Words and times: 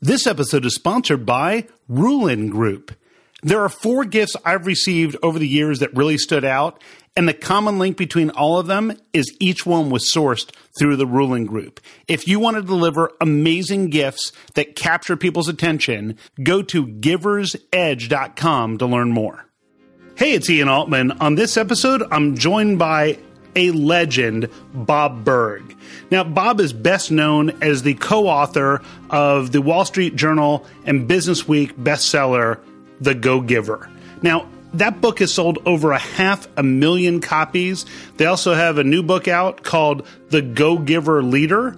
This 0.00 0.28
episode 0.28 0.64
is 0.64 0.76
sponsored 0.76 1.26
by 1.26 1.66
Ruhlin 1.90 2.50
Group. 2.50 2.92
There 3.42 3.64
are 3.64 3.68
four 3.68 4.04
gifts 4.04 4.36
I've 4.44 4.64
received 4.64 5.16
over 5.24 5.40
the 5.40 5.48
years 5.48 5.80
that 5.80 5.96
really 5.96 6.18
stood 6.18 6.44
out, 6.44 6.80
and 7.16 7.26
the 7.26 7.34
common 7.34 7.80
link 7.80 7.96
between 7.96 8.30
all 8.30 8.60
of 8.60 8.68
them 8.68 8.96
is 9.12 9.36
each 9.40 9.66
one 9.66 9.90
was 9.90 10.08
sourced 10.08 10.54
through 10.78 10.94
the 10.94 11.06
Ruhlin 11.06 11.48
Group. 11.48 11.80
If 12.06 12.28
you 12.28 12.38
want 12.38 12.56
to 12.58 12.62
deliver 12.62 13.10
amazing 13.20 13.90
gifts 13.90 14.30
that 14.54 14.76
capture 14.76 15.16
people's 15.16 15.48
attention, 15.48 16.16
go 16.44 16.62
to 16.62 16.86
giversedge.com 16.86 18.78
to 18.78 18.86
learn 18.86 19.10
more. 19.10 19.46
Hey, 20.14 20.34
it's 20.34 20.48
Ian 20.48 20.68
Altman. 20.68 21.10
On 21.20 21.34
this 21.34 21.56
episode, 21.56 22.04
I'm 22.12 22.36
joined 22.36 22.78
by 22.78 23.18
a 23.54 23.70
legend, 23.70 24.48
Bob 24.72 25.24
Burg. 25.24 25.76
Now, 26.10 26.24
Bob 26.24 26.60
is 26.60 26.72
best 26.72 27.10
known 27.10 27.62
as 27.62 27.82
the 27.82 27.94
co 27.94 28.26
author 28.26 28.82
of 29.10 29.52
the 29.52 29.62
Wall 29.62 29.84
Street 29.84 30.16
Journal 30.16 30.66
and 30.84 31.08
Business 31.08 31.46
Week 31.46 31.76
bestseller, 31.76 32.60
The 33.00 33.14
Go 33.14 33.40
Giver. 33.40 33.90
Now, 34.22 34.48
that 34.74 35.00
book 35.00 35.20
has 35.20 35.32
sold 35.32 35.58
over 35.64 35.92
a 35.92 35.98
half 35.98 36.46
a 36.56 36.62
million 36.62 37.20
copies. 37.20 37.86
They 38.16 38.26
also 38.26 38.54
have 38.54 38.78
a 38.78 38.84
new 38.84 39.02
book 39.02 39.28
out 39.28 39.62
called 39.62 40.06
The 40.28 40.42
Go 40.42 40.78
Giver 40.78 41.22
Leader. 41.22 41.76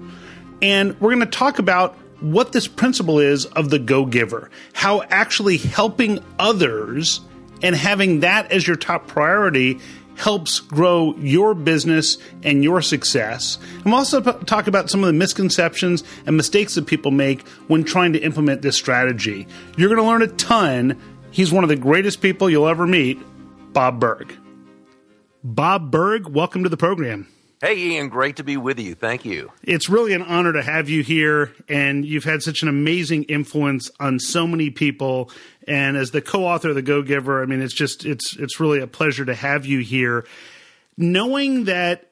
And 0.63 1.01
we're 1.01 1.11
going 1.15 1.21
to 1.21 1.27
talk 1.27 1.59
about 1.59 1.97
what 2.21 2.52
this 2.52 2.69
principle 2.69 3.19
is 3.19 3.47
of 3.47 3.71
the 3.71 3.79
go 3.79 4.05
giver, 4.05 4.51
how 4.73 5.02
actually 5.02 5.57
helping 5.57 6.23
others 6.39 7.21
and 7.63 7.75
having 7.75 8.21
that 8.21 8.52
as 8.52 8.66
your 8.66 8.77
top 8.77 9.07
priority 9.07 9.80
helps 10.20 10.60
grow 10.60 11.16
your 11.16 11.55
business 11.55 12.19
and 12.42 12.62
your 12.62 12.83
success. 12.83 13.59
And 13.77 13.87
we'll 13.87 13.95
also 13.95 14.20
talk 14.20 14.66
about 14.66 14.91
some 14.91 15.02
of 15.02 15.06
the 15.06 15.15
misconceptions 15.15 16.05
and 16.27 16.37
mistakes 16.37 16.74
that 16.74 16.87
people 16.87 17.10
make 17.10 17.48
when 17.69 17.84
trying 17.84 18.12
to 18.12 18.19
implement 18.19 18.60
this 18.60 18.77
strategy. 18.77 19.46
You're 19.79 19.88
going 19.88 20.01
to 20.01 20.06
learn 20.06 20.23
a 20.23 20.27
ton. 20.27 21.01
He's 21.30 21.51
one 21.51 21.65
of 21.65 21.69
the 21.69 21.77
greatest 21.77 22.21
people 22.21 22.51
you'll 22.51 22.68
ever 22.68 22.87
meet, 22.87 23.18
Bob 23.73 23.99
Burg. 23.99 24.35
Bob 25.43 25.90
Burg, 25.90 26.29
welcome 26.29 26.65
to 26.65 26.68
the 26.68 26.77
program. 26.77 27.27
Hey, 27.63 27.77
Ian, 27.77 28.09
great 28.09 28.37
to 28.37 28.43
be 28.43 28.57
with 28.57 28.80
you. 28.80 28.95
Thank 28.95 29.27
you. 29.27 29.53
It's 29.63 29.91
really 29.91 30.15
an 30.15 30.23
honor 30.23 30.55
to 30.55 30.63
have 30.63 30.89
you 30.89 31.03
here, 31.03 31.53
and 31.69 32.07
you've 32.07 32.25
had 32.25 32.43
such 32.43 32.63
an 32.63 32.69
amazing 32.69 33.25
influence 33.25 33.91
on 34.01 34.19
so 34.19 34.47
many 34.47 34.71
people. 34.71 35.30
And 35.69 35.95
as 35.95 36.11
the 36.11 36.23
co-author 36.23 36.71
of 36.71 36.75
the 36.75 36.80
Go 36.80 37.02
Giver, 37.02 37.43
I 37.43 37.45
mean, 37.45 37.61
it's 37.61 37.75
just 37.75 38.07
it's 38.07 38.35
it's 38.37 38.61
really 38.61 38.80
a 38.80 38.87
pleasure 38.87 39.27
to 39.27 39.35
have 39.35 39.67
you 39.67 39.80
here. 39.80 40.25
Knowing 40.97 41.65
that 41.65 42.11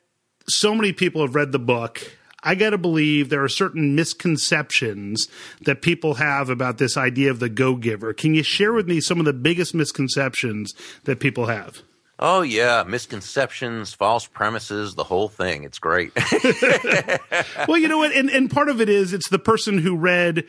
so 0.48 0.74
many 0.74 0.92
people 0.92 1.22
have 1.22 1.34
read 1.34 1.52
the 1.52 1.58
book, 1.58 2.12
I 2.42 2.54
got 2.54 2.70
to 2.70 2.78
believe 2.78 3.30
there 3.30 3.42
are 3.42 3.48
certain 3.48 3.94
misconceptions 3.94 5.28
that 5.62 5.80
people 5.80 6.14
have 6.14 6.50
about 6.50 6.76
this 6.76 6.98
idea 6.98 7.30
of 7.30 7.40
the 7.40 7.48
Go 7.48 7.74
Giver. 7.76 8.12
Can 8.12 8.34
you 8.34 8.42
share 8.42 8.74
with 8.74 8.86
me 8.86 9.00
some 9.00 9.18
of 9.18 9.24
the 9.24 9.32
biggest 9.32 9.74
misconceptions 9.74 10.74
that 11.04 11.20
people 11.20 11.46
have? 11.46 11.82
Oh 12.18 12.42
yeah, 12.42 12.84
misconceptions, 12.86 13.94
false 13.94 14.26
premises, 14.26 14.94
the 14.94 15.04
whole 15.04 15.28
thing. 15.28 15.64
It's 15.64 15.78
great. 15.78 16.12
well, 17.68 17.78
you 17.78 17.88
know 17.88 17.98
what, 17.98 18.12
and 18.12 18.28
and 18.28 18.50
part 18.50 18.68
of 18.68 18.80
it 18.80 18.88
is 18.88 19.12
it's 19.12 19.28
the 19.28 19.38
person 19.38 19.78
who 19.78 19.96
read 19.96 20.44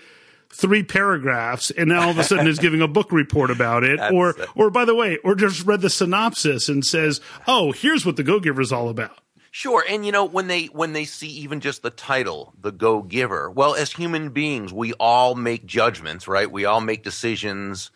three 0.51 0.81
paragraphs 0.81 1.69
and 1.69 1.89
now 1.89 2.01
all 2.01 2.09
of 2.09 2.17
a 2.17 2.23
sudden 2.23 2.47
is 2.47 2.57
giving 2.59 2.81
a 2.81 2.87
book 2.87 3.11
report 3.11 3.51
about 3.51 3.83
it 3.83 3.99
or 4.11 4.35
or 4.55 4.71
by 4.71 4.83
the 4.83 4.95
way 4.95 5.15
or 5.23 5.35
just 5.35 5.63
read 5.63 5.79
the 5.79 5.91
synopsis 5.91 6.67
and 6.67 6.83
says 6.83 7.21
oh 7.45 7.71
here's 7.71 8.03
what 8.03 8.15
the 8.15 8.23
go 8.23 8.39
giver 8.39 8.59
is 8.59 8.71
all 8.71 8.89
about 8.89 9.19
Sure, 9.51 9.83
and 9.89 10.05
you 10.05 10.11
know 10.11 10.25
when 10.25 10.47
they 10.47 10.65
when 10.65 10.93
they 10.93 11.05
see 11.05 11.27
even 11.27 11.59
just 11.59 11.81
the 11.81 11.89
title, 11.89 12.53
the 12.61 12.71
Go 12.71 13.01
Giver. 13.01 13.49
Well, 13.49 13.73
as 13.73 13.91
human 13.91 14.29
beings, 14.29 14.71
we 14.71 14.93
all 14.93 15.33
make 15.33 15.65
judgments, 15.65 16.27
right? 16.27 16.49
We 16.49 16.65
all 16.65 16.81
make 16.81 17.03
decisions 17.03 17.89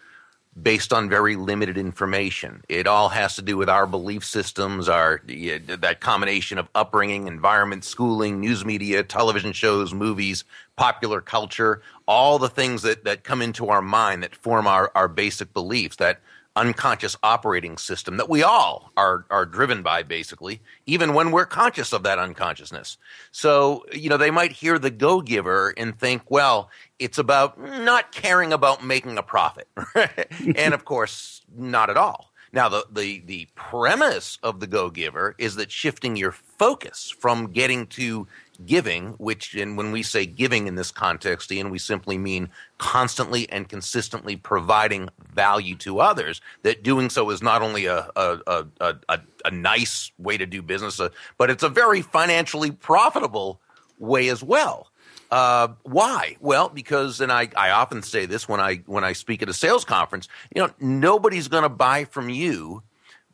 based 0.62 0.94
on 0.94 1.10
very 1.10 1.36
limited 1.36 1.78
information. 1.78 2.64
It 2.70 2.86
all 2.86 3.10
has 3.10 3.36
to 3.36 3.42
do 3.42 3.58
with 3.58 3.70
our 3.70 3.88
belief 3.88 4.24
systems, 4.24 4.88
our 4.88 5.22
that 5.26 5.98
combination 6.00 6.58
of 6.58 6.70
upbringing, 6.76 7.28
environment, 7.28 7.84
schooling, 7.84 8.40
news 8.40 8.64
media, 8.64 9.04
television 9.04 9.52
shows, 9.52 9.94
movies, 9.94 10.44
popular 10.76 11.22
culture, 11.22 11.82
all 12.08 12.38
the 12.38 12.50
things 12.50 12.84
that, 12.84 13.04
that 13.04 13.24
come 13.24 13.42
into 13.42 13.70
our 13.70 13.82
mind 13.82 14.24
that 14.24 14.36
form 14.36 14.68
our, 14.68 14.92
our 14.96 15.08
basic 15.08 15.54
beliefs 15.54 15.96
that 15.98 16.20
unconscious 16.56 17.18
operating 17.24 17.78
system 17.78 18.18
that 18.18 18.30
we 18.30 18.44
all 18.44 18.92
are 18.96 19.26
are 19.30 19.46
driven 19.46 19.82
by 19.82 20.04
basically 20.04 20.62
even 20.86 21.14
when 21.14 21.32
we're 21.32 21.46
conscious 21.46 21.92
of 21.94 22.04
that 22.04 22.20
unconsciousness. 22.20 22.98
So 23.32 23.86
you 23.92 24.10
know 24.10 24.18
they 24.18 24.32
might 24.32 24.52
hear 24.52 24.78
the 24.78 24.92
go 24.92 25.22
giver 25.22 25.74
and 25.78 25.98
think 25.98 26.30
well 26.30 26.70
it's 27.00 27.18
about 27.18 27.60
not 27.60 28.12
caring 28.12 28.54
about 28.54 28.86
making 28.86 29.18
a 29.18 29.24
profit 29.24 29.68
and 30.56 30.74
of 30.74 30.86
course 30.86 31.42
not 31.56 31.90
at 31.90 31.98
all. 31.98 32.32
Now 32.52 32.70
the 32.70 32.86
the 32.92 33.24
the 33.26 33.48
premise 33.56 34.38
of 34.44 34.60
the 34.60 34.68
go 34.68 34.92
giver 34.92 35.34
is 35.40 35.56
that 35.56 35.72
shifting 35.72 36.16
your 36.16 36.32
focus 36.32 37.10
from 37.10 37.52
getting 37.52 37.88
to 37.88 38.28
giving, 38.66 39.10
which, 39.14 39.56
and 39.56 39.78
when 39.78 39.92
we 39.92 40.04
say 40.04 40.26
giving 40.26 40.68
in 40.68 40.76
this 40.76 40.92
context, 40.92 41.52
Ian, 41.52 41.70
we 41.70 41.80
simply 41.80 42.18
mean 42.18 42.50
constantly 42.78 43.50
and 43.50 43.68
consistently 43.68 44.36
providing 44.36 45.10
value 45.34 45.76
to 45.78 46.00
others. 46.00 46.42
That 46.64 46.84
doing 46.84 47.10
so 47.10 47.30
is 47.30 47.42
not 47.42 47.62
only 47.62 47.86
a 47.86 48.10
a 48.16 48.66
a, 48.80 48.96
a, 49.10 49.20
a 49.46 49.52
nice 49.52 50.12
way 50.18 50.38
to 50.38 50.46
do 50.46 50.62
business, 50.62 51.00
uh, 51.00 51.10
but 51.38 51.50
it's 51.50 51.64
a 51.64 51.70
very 51.70 52.02
financially 52.02 52.72
profitable 52.72 53.60
way 54.00 54.30
as 54.30 54.44
well. 54.44 54.90
Uh, 55.32 55.70
why? 55.82 56.38
Well, 56.40 56.70
because, 56.70 57.20
and 57.20 57.32
I, 57.32 57.50
I 57.58 57.72
often 57.72 58.04
say 58.04 58.28
this 58.28 58.48
when 58.48 58.60
I 58.60 58.84
when 58.86 59.04
I 59.04 59.14
speak 59.14 59.42
at 59.42 59.50
a 59.50 59.54
sales 59.54 59.84
conference. 59.84 60.28
You 60.56 60.62
know, 60.62 60.74
nobody's 60.80 61.48
going 61.48 61.64
to 61.64 61.70
buy 61.70 62.06
from 62.06 62.30
you 62.30 62.84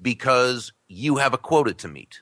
because 0.02 0.72
you 0.88 1.18
have 1.18 1.34
a 1.34 1.38
quota 1.38 1.74
to 1.74 1.88
meet. 1.90 2.22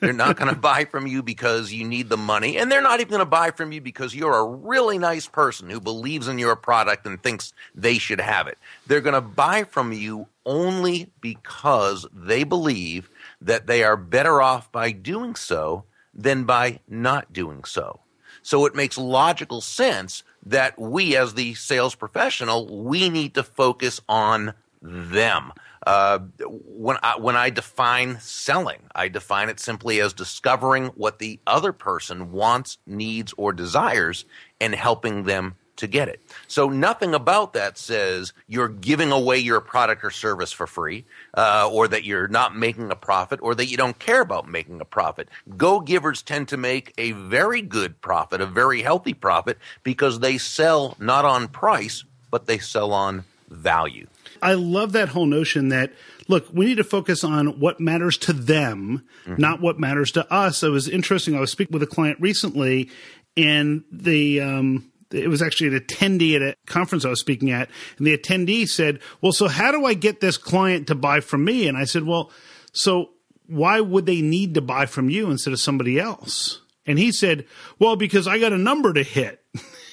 They're 0.00 0.12
not 0.12 0.36
going 0.36 0.48
to 0.54 0.60
buy 0.60 0.84
from 0.84 1.06
you 1.06 1.22
because 1.22 1.72
you 1.72 1.84
need 1.84 2.08
the 2.08 2.16
money. 2.16 2.56
And 2.58 2.70
they're 2.70 2.82
not 2.82 3.00
even 3.00 3.10
going 3.10 3.20
to 3.20 3.26
buy 3.26 3.50
from 3.50 3.72
you 3.72 3.80
because 3.80 4.14
you're 4.14 4.36
a 4.36 4.44
really 4.44 4.98
nice 4.98 5.26
person 5.26 5.70
who 5.70 5.80
believes 5.80 6.28
in 6.28 6.38
your 6.38 6.56
product 6.56 7.06
and 7.06 7.22
thinks 7.22 7.52
they 7.74 7.98
should 7.98 8.20
have 8.20 8.46
it. 8.46 8.58
They're 8.86 9.00
going 9.00 9.14
to 9.14 9.20
buy 9.20 9.64
from 9.64 9.92
you 9.92 10.26
only 10.46 11.10
because 11.20 12.06
they 12.12 12.44
believe 12.44 13.10
that 13.40 13.66
they 13.66 13.84
are 13.84 13.96
better 13.96 14.40
off 14.40 14.70
by 14.72 14.92
doing 14.92 15.34
so 15.34 15.84
than 16.14 16.44
by 16.44 16.80
not 16.88 17.32
doing 17.32 17.64
so. 17.64 18.00
So 18.42 18.64
it 18.66 18.74
makes 18.74 18.96
logical 18.96 19.60
sense 19.60 20.22
that 20.46 20.78
we, 20.78 21.16
as 21.16 21.34
the 21.34 21.54
sales 21.54 21.94
professional, 21.94 22.84
we 22.84 23.08
need 23.10 23.34
to 23.34 23.42
focus 23.42 24.00
on 24.08 24.54
them. 24.80 25.52
Uh, 25.88 26.18
when 26.66 26.98
I, 27.02 27.16
when 27.16 27.34
I 27.34 27.48
define 27.48 28.20
selling, 28.20 28.80
I 28.94 29.08
define 29.08 29.48
it 29.48 29.58
simply 29.58 30.02
as 30.02 30.12
discovering 30.12 30.88
what 30.88 31.18
the 31.18 31.40
other 31.46 31.72
person 31.72 32.30
wants, 32.30 32.76
needs, 32.86 33.32
or 33.38 33.54
desires, 33.54 34.26
and 34.60 34.74
helping 34.74 35.24
them 35.24 35.54
to 35.76 35.86
get 35.86 36.08
it. 36.08 36.20
So 36.46 36.68
nothing 36.68 37.14
about 37.14 37.54
that 37.54 37.78
says 37.78 38.34
you're 38.46 38.68
giving 38.68 39.12
away 39.12 39.38
your 39.38 39.62
product 39.62 40.04
or 40.04 40.10
service 40.10 40.52
for 40.52 40.66
free, 40.66 41.06
uh, 41.32 41.70
or 41.72 41.88
that 41.88 42.04
you're 42.04 42.28
not 42.28 42.54
making 42.54 42.90
a 42.90 42.96
profit, 42.96 43.40
or 43.40 43.54
that 43.54 43.70
you 43.70 43.78
don't 43.78 43.98
care 43.98 44.20
about 44.20 44.46
making 44.46 44.82
a 44.82 44.84
profit. 44.84 45.30
Go 45.56 45.80
givers 45.80 46.20
tend 46.20 46.48
to 46.48 46.58
make 46.58 46.92
a 46.98 47.12
very 47.12 47.62
good 47.62 47.98
profit, 48.02 48.42
a 48.42 48.46
very 48.46 48.82
healthy 48.82 49.14
profit, 49.14 49.56
because 49.84 50.20
they 50.20 50.36
sell 50.36 50.96
not 50.98 51.24
on 51.24 51.48
price, 51.48 52.04
but 52.30 52.44
they 52.44 52.58
sell 52.58 52.92
on 52.92 53.24
value. 53.48 54.06
I 54.42 54.54
love 54.54 54.92
that 54.92 55.08
whole 55.08 55.26
notion 55.26 55.68
that 55.68 55.92
look, 56.28 56.46
we 56.52 56.66
need 56.66 56.76
to 56.76 56.84
focus 56.84 57.24
on 57.24 57.58
what 57.58 57.80
matters 57.80 58.16
to 58.18 58.32
them, 58.32 59.04
mm-hmm. 59.24 59.40
not 59.40 59.60
what 59.60 59.78
matters 59.80 60.12
to 60.12 60.32
us. 60.32 60.62
It 60.62 60.68
was 60.68 60.88
interesting. 60.88 61.34
I 61.34 61.40
was 61.40 61.50
speaking 61.50 61.72
with 61.72 61.82
a 61.82 61.86
client 61.86 62.18
recently, 62.20 62.90
and 63.36 63.84
the 63.90 64.40
um, 64.40 64.92
it 65.10 65.28
was 65.28 65.42
actually 65.42 65.68
an 65.68 65.80
attendee 65.80 66.36
at 66.36 66.42
a 66.42 66.56
conference 66.66 67.04
I 67.04 67.10
was 67.10 67.20
speaking 67.20 67.50
at, 67.50 67.70
and 67.96 68.06
the 68.06 68.16
attendee 68.16 68.68
said, 68.68 69.00
"Well, 69.20 69.32
so 69.32 69.48
how 69.48 69.72
do 69.72 69.84
I 69.84 69.94
get 69.94 70.20
this 70.20 70.36
client 70.36 70.86
to 70.88 70.94
buy 70.94 71.20
from 71.20 71.44
me?" 71.44 71.66
And 71.66 71.76
I 71.76 71.84
said, 71.84 72.04
"Well, 72.04 72.30
so 72.72 73.10
why 73.46 73.80
would 73.80 74.06
they 74.06 74.20
need 74.20 74.54
to 74.54 74.60
buy 74.60 74.86
from 74.86 75.10
you 75.10 75.30
instead 75.30 75.52
of 75.52 75.60
somebody 75.60 75.98
else?" 75.98 76.60
And 76.86 76.98
he 76.98 77.12
said, 77.12 77.46
"Well, 77.78 77.96
because 77.96 78.26
I 78.26 78.38
got 78.38 78.52
a 78.52 78.58
number 78.58 78.92
to 78.92 79.02
hit." 79.02 79.42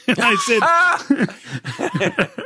And 0.07 0.19
I 0.19 0.36
said, 0.36 0.60
ah! 0.62 1.06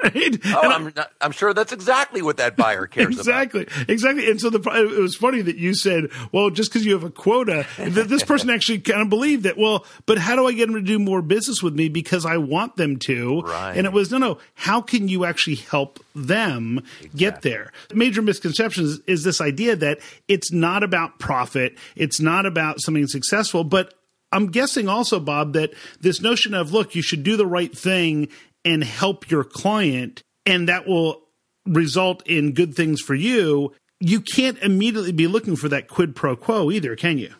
right? 0.03 0.39
"Oh, 0.45 0.69
I'm, 0.69 0.94
not, 0.95 1.11
I'm 1.21 1.31
sure 1.31 1.53
that's 1.53 1.71
exactly 1.71 2.21
what 2.21 2.38
that 2.38 2.56
buyer 2.56 2.88
cares 2.88 3.17
exactly, 3.17 3.63
about." 3.63 3.77
Exactly, 3.89 3.94
exactly. 3.94 4.31
And 4.31 4.41
so 4.41 4.50
the 4.50 4.59
it 4.59 5.00
was 5.00 5.15
funny 5.15 5.41
that 5.41 5.57
you 5.57 5.73
said, 5.73 6.09
"Well, 6.31 6.50
just 6.50 6.71
because 6.71 6.85
you 6.85 6.94
have 6.94 7.03
a 7.03 7.09
quota, 7.09 7.65
that 7.77 8.07
this 8.07 8.23
person 8.23 8.50
actually 8.50 8.79
kind 8.79 9.01
of 9.01 9.09
believed 9.09 9.44
that." 9.44 9.57
Well, 9.57 9.85
but 10.06 10.17
how 10.17 10.35
do 10.35 10.47
I 10.47 10.53
get 10.53 10.67
them 10.67 10.75
to 10.75 10.81
do 10.81 11.00
more 11.00 11.21
business 11.21 11.61
with 11.61 11.75
me 11.75 11.89
because 11.89 12.25
I 12.25 12.38
want 12.38 12.75
them 12.75 12.97
to? 13.00 13.41
Right. 13.41 13.77
And 13.77 13.85
it 13.85 13.94
was 13.94 14.12
no, 14.12 14.17
no. 14.17 14.38
How 14.55 14.81
can 14.81 15.07
you 15.07 15.25
actually 15.25 15.55
help 15.55 16.00
them 16.15 16.79
exactly. 16.79 17.19
get 17.19 17.41
there? 17.41 17.71
The 17.89 17.95
major 17.95 18.21
misconceptions 18.21 19.00
is 19.07 19.23
this 19.23 19.41
idea 19.41 19.75
that 19.75 20.00
it's 20.27 20.51
not 20.51 20.83
about 20.83 21.19
profit, 21.19 21.77
it's 21.95 22.19
not 22.19 22.45
about 22.45 22.81
something 22.81 23.07
successful, 23.07 23.63
but 23.63 23.94
I'm 24.31 24.47
guessing 24.47 24.87
also, 24.87 25.19
Bob, 25.19 25.53
that 25.53 25.73
this 25.99 26.21
notion 26.21 26.53
of 26.53 26.71
look, 26.71 26.95
you 26.95 27.01
should 27.01 27.23
do 27.23 27.37
the 27.37 27.47
right 27.47 27.75
thing 27.75 28.29
and 28.63 28.83
help 28.83 29.29
your 29.29 29.43
client, 29.43 30.23
and 30.45 30.67
that 30.67 30.87
will 30.87 31.23
result 31.65 32.25
in 32.27 32.53
good 32.53 32.75
things 32.75 33.01
for 33.01 33.15
you, 33.15 33.73
you 33.99 34.21
can't 34.21 34.57
immediately 34.59 35.11
be 35.11 35.27
looking 35.27 35.55
for 35.55 35.69
that 35.69 35.87
quid 35.87 36.15
pro 36.15 36.35
quo 36.35 36.71
either, 36.71 36.95
can 36.95 37.17
you? 37.17 37.33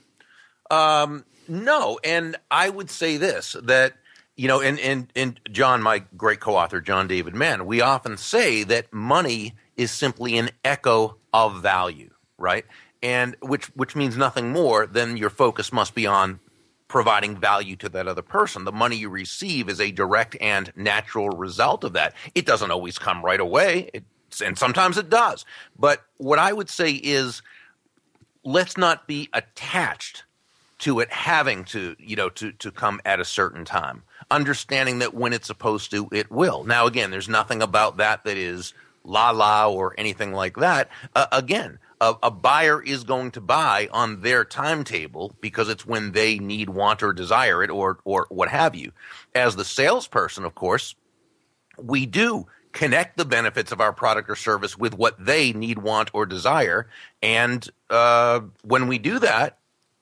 Um, 0.72 1.26
no, 1.48 2.00
and 2.04 2.36
I 2.52 2.70
would 2.70 2.90
say 2.90 3.18
this 3.18 3.56
that 3.64 3.94
you 4.36 4.48
know, 4.48 4.62
and 4.62 4.80
and 4.80 5.12
and 5.16 5.40
John, 5.52 5.82
my 5.82 6.04
great 6.16 6.40
co-author, 6.40 6.80
John 6.80 7.08
David 7.08 7.36
Mann, 7.36 7.66
we 7.66 7.82
often 7.82 8.18
say 8.18 8.64
that 8.64 8.94
money 8.94 9.56
is 9.76 9.92
simply 9.92 10.38
an 10.38 10.52
echo 10.64 11.18
of 11.34 11.62
value, 11.62 12.12
right? 12.38 12.66
And 13.02 13.36
which 13.42 13.66
which 13.76 13.96
means 13.96 14.16
nothing 14.16 14.52
more 14.52 14.86
than 14.86 15.18
your 15.18 15.30
focus 15.30 15.74
must 15.74 15.96
be 15.96 16.06
on 16.06 16.40
providing 16.90 17.38
value 17.38 17.78
to 17.78 17.88
that 17.88 18.08
other 18.08 18.22
person. 18.22 18.66
The 18.66 18.72
money 18.74 18.98
you 18.98 19.10
receive 19.10 19.70
is 19.70 19.80
a 19.80 19.92
direct 19.92 20.36
and 20.42 20.74
natural 20.76 21.30
result 21.30 21.86
of 21.86 21.94
that. 21.94 22.14
It 22.36 22.46
doesn't 22.46 22.72
always 22.72 22.98
come 23.00 23.24
right 23.24 23.40
away, 23.40 23.90
it, 23.94 24.04
and 24.44 24.58
sometimes 24.58 24.98
it 24.98 25.10
does. 25.10 25.46
But 25.78 26.04
what 26.18 26.40
I 26.40 26.52
would 26.52 26.70
say 26.70 26.92
is, 26.92 27.42
let's 28.44 28.78
not 28.78 29.08
be 29.08 29.30
attached 29.32 30.24
to 30.80 31.00
it 31.00 31.12
having 31.12 31.64
to, 31.66 31.96
you 32.00 32.16
know, 32.16 32.30
to 32.30 32.52
to 32.54 32.72
come 32.72 33.00
at 33.06 33.20
a 33.20 33.26
certain 33.26 33.66
time. 33.66 34.04
Understanding 34.32 35.00
that 35.00 35.14
when 35.14 35.34
it's 35.34 35.48
supposed 35.48 35.92
to, 35.92 36.10
it 36.12 36.32
will. 36.32 36.64
Now, 36.64 36.88
again, 36.88 37.12
there's 37.12 37.30
nothing 37.30 37.62
about 37.62 37.98
that 37.98 38.24
that 38.24 38.38
is 38.38 38.74
la 39.04 39.32
la 39.32 39.68
or 39.68 39.94
anything 39.98 40.34
like 40.34 40.58
that. 40.58 40.90
Uh, 41.16 41.28
again, 41.32 41.80
a, 42.02 42.16
a, 42.24 42.32
buyer 42.32 42.82
is 42.82 43.04
going 43.04 43.32
to 43.32 43.42
buy 43.42 43.90
on 43.92 44.22
their 44.22 44.46
timetable 44.46 45.36
because 45.42 45.70
it's 45.70 45.86
when 45.86 46.14
they 46.14 46.40
need, 46.40 46.70
want, 46.70 47.04
or 47.04 47.14
desire 47.14 47.64
it, 47.64 47.70
or 47.70 48.00
or 48.06 48.26
what 48.30 48.50
have 48.50 48.76
you. 48.76 48.92
As 49.36 49.56
the 49.56 49.66
salesperson, 49.66 50.46
of 50.46 50.56
course, 50.56 50.96
we 51.78 52.06
do 52.06 52.48
connect 52.72 53.18
the 53.18 53.26
benefits 53.26 53.72
of 53.72 53.82
our 53.82 53.92
product 53.92 54.30
or 54.30 54.36
service 54.36 54.78
with 54.78 54.98
what 54.98 55.24
they 55.24 55.52
need, 55.54 55.80
want, 55.80 56.10
or 56.14 56.26
desire, 56.26 56.88
and 57.22 57.70
uh, 57.90 58.42
when 58.64 58.88
we 58.88 58.98
do 58.98 59.20
that, 59.20 59.58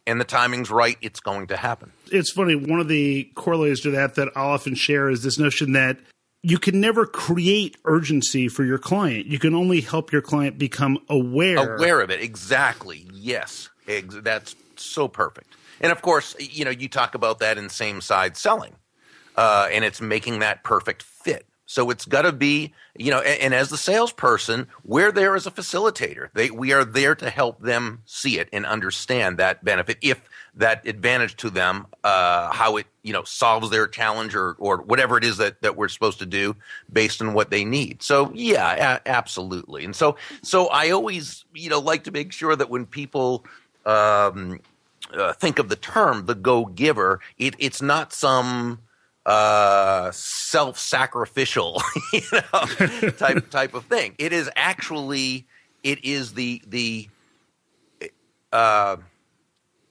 and 0.06 0.22
the 0.22 0.26
timing's 0.26 0.70
right, 0.70 0.98
it's 1.02 1.20
going 1.20 1.48
to 1.48 1.58
happen. 1.58 1.92
It's 2.12 2.32
funny. 2.32 2.56
One 2.56 2.80
of 2.80 2.88
the 2.88 3.30
corollaries 3.36 3.82
to 3.82 3.92
that 3.92 4.16
that 4.16 4.30
I'll 4.36 4.50
often 4.50 4.76
share 4.76 5.10
is 5.10 5.24
this 5.24 5.40
notion 5.40 5.74
that 5.74 5.98
you 6.44 6.58
can 6.58 6.80
never 6.80 7.06
create 7.06 7.78
urgency 7.86 8.48
for 8.48 8.64
your 8.64 8.78
client. 8.78 9.26
You 9.26 9.40
can 9.40 9.54
only 9.54 9.82
help 9.82 10.12
your 10.12 10.22
client 10.22 10.58
become 10.58 11.00
aware. 11.10 11.76
Aware 11.76 12.02
of 12.02 12.10
it. 12.10 12.22
Exactly. 12.22 13.06
Yes. 13.14 13.70
That's 13.88 14.56
so 14.76 15.08
perfect. 15.08 15.56
And 15.80 15.92
of 15.92 16.02
course, 16.02 16.36
you 16.40 16.66
know, 16.66 16.72
you 16.72 16.88
talk 16.88 17.16
about 17.16 17.40
that 17.40 17.58
in 17.58 17.70
same 17.70 18.02
side 18.02 18.38
selling, 18.38 18.76
uh, 19.36 19.68
and 19.72 19.86
it's 19.86 20.02
making 20.02 20.40
that 20.40 20.64
perfect 20.64 21.04
fit. 21.04 21.46
So 21.66 21.90
it's 21.90 22.06
got 22.06 22.22
to 22.22 22.32
be, 22.32 22.74
you 22.98 23.12
know, 23.12 23.20
and, 23.20 23.42
and, 23.42 23.54
as 23.54 23.70
the 23.70 23.78
salesperson, 23.78 24.68
we're 24.86 25.12
there 25.12 25.36
as 25.36 25.46
a 25.46 25.52
facilitator. 25.52 26.30
They, 26.34 26.50
we 26.50 26.72
are 26.72 26.86
there 26.86 27.14
to 27.16 27.30
help 27.30 27.62
them 27.62 28.04
see 28.06 28.40
it 28.40 28.48
and 28.54 28.66
understand 28.66 29.38
that 29.38 29.66
benefit 29.66 29.98
if 30.02 30.22
that 30.58 30.86
advantage 30.88 31.36
to 31.38 31.50
them, 31.50 31.88
uh, 32.04 32.52
how 32.52 32.78
it, 32.78 32.88
you 33.04 33.14
know, 33.14 33.24
solves 33.24 33.70
their 33.70 33.88
challenge 33.88 34.36
or, 34.36 34.56
or 34.60 34.78
whatever 34.78 35.18
it 35.18 35.24
is 35.24 35.38
that, 35.38 35.62
that 35.62 35.76
we're 35.76 35.88
supposed 35.88 36.20
to 36.20 36.26
do 36.26 36.56
based 36.92 37.22
on 37.22 37.34
what 37.34 37.50
they 37.50 37.64
need. 37.64 38.02
So 38.04 38.32
yeah, 38.34 38.96
a- 38.96 39.10
absolutely. 39.10 39.86
And 39.86 39.96
so, 39.96 40.18
so 40.42 40.68
I 40.68 40.90
always, 40.90 41.46
you 41.54 41.70
know, 41.70 41.80
like 41.80 42.04
to 42.06 42.12
make 42.12 42.32
sure 42.32 42.56
that 42.56 42.70
when 42.70 42.86
people, 42.86 43.46
um, 43.86 44.60
uh, 45.14 45.32
think 45.34 45.60
of 45.60 45.70
the 45.70 45.76
term 45.76 46.26
the 46.26 46.36
go 46.36 46.66
giver, 46.66 47.22
it, 47.38 47.56
it's 47.60 47.82
not 47.82 48.12
some, 48.12 48.80
uh, 49.26 50.10
self-sacrificial, 50.12 51.82
you 52.14 52.22
know, 52.32 53.12
type 53.12 53.50
type 53.50 53.74
of 53.74 53.84
thing. 53.86 54.16
It 54.18 54.32
is 54.32 54.50
actually 54.56 55.46
it 55.84 56.04
is 56.04 56.34
the 56.34 56.62
the 56.66 57.10
uh, 58.52 58.98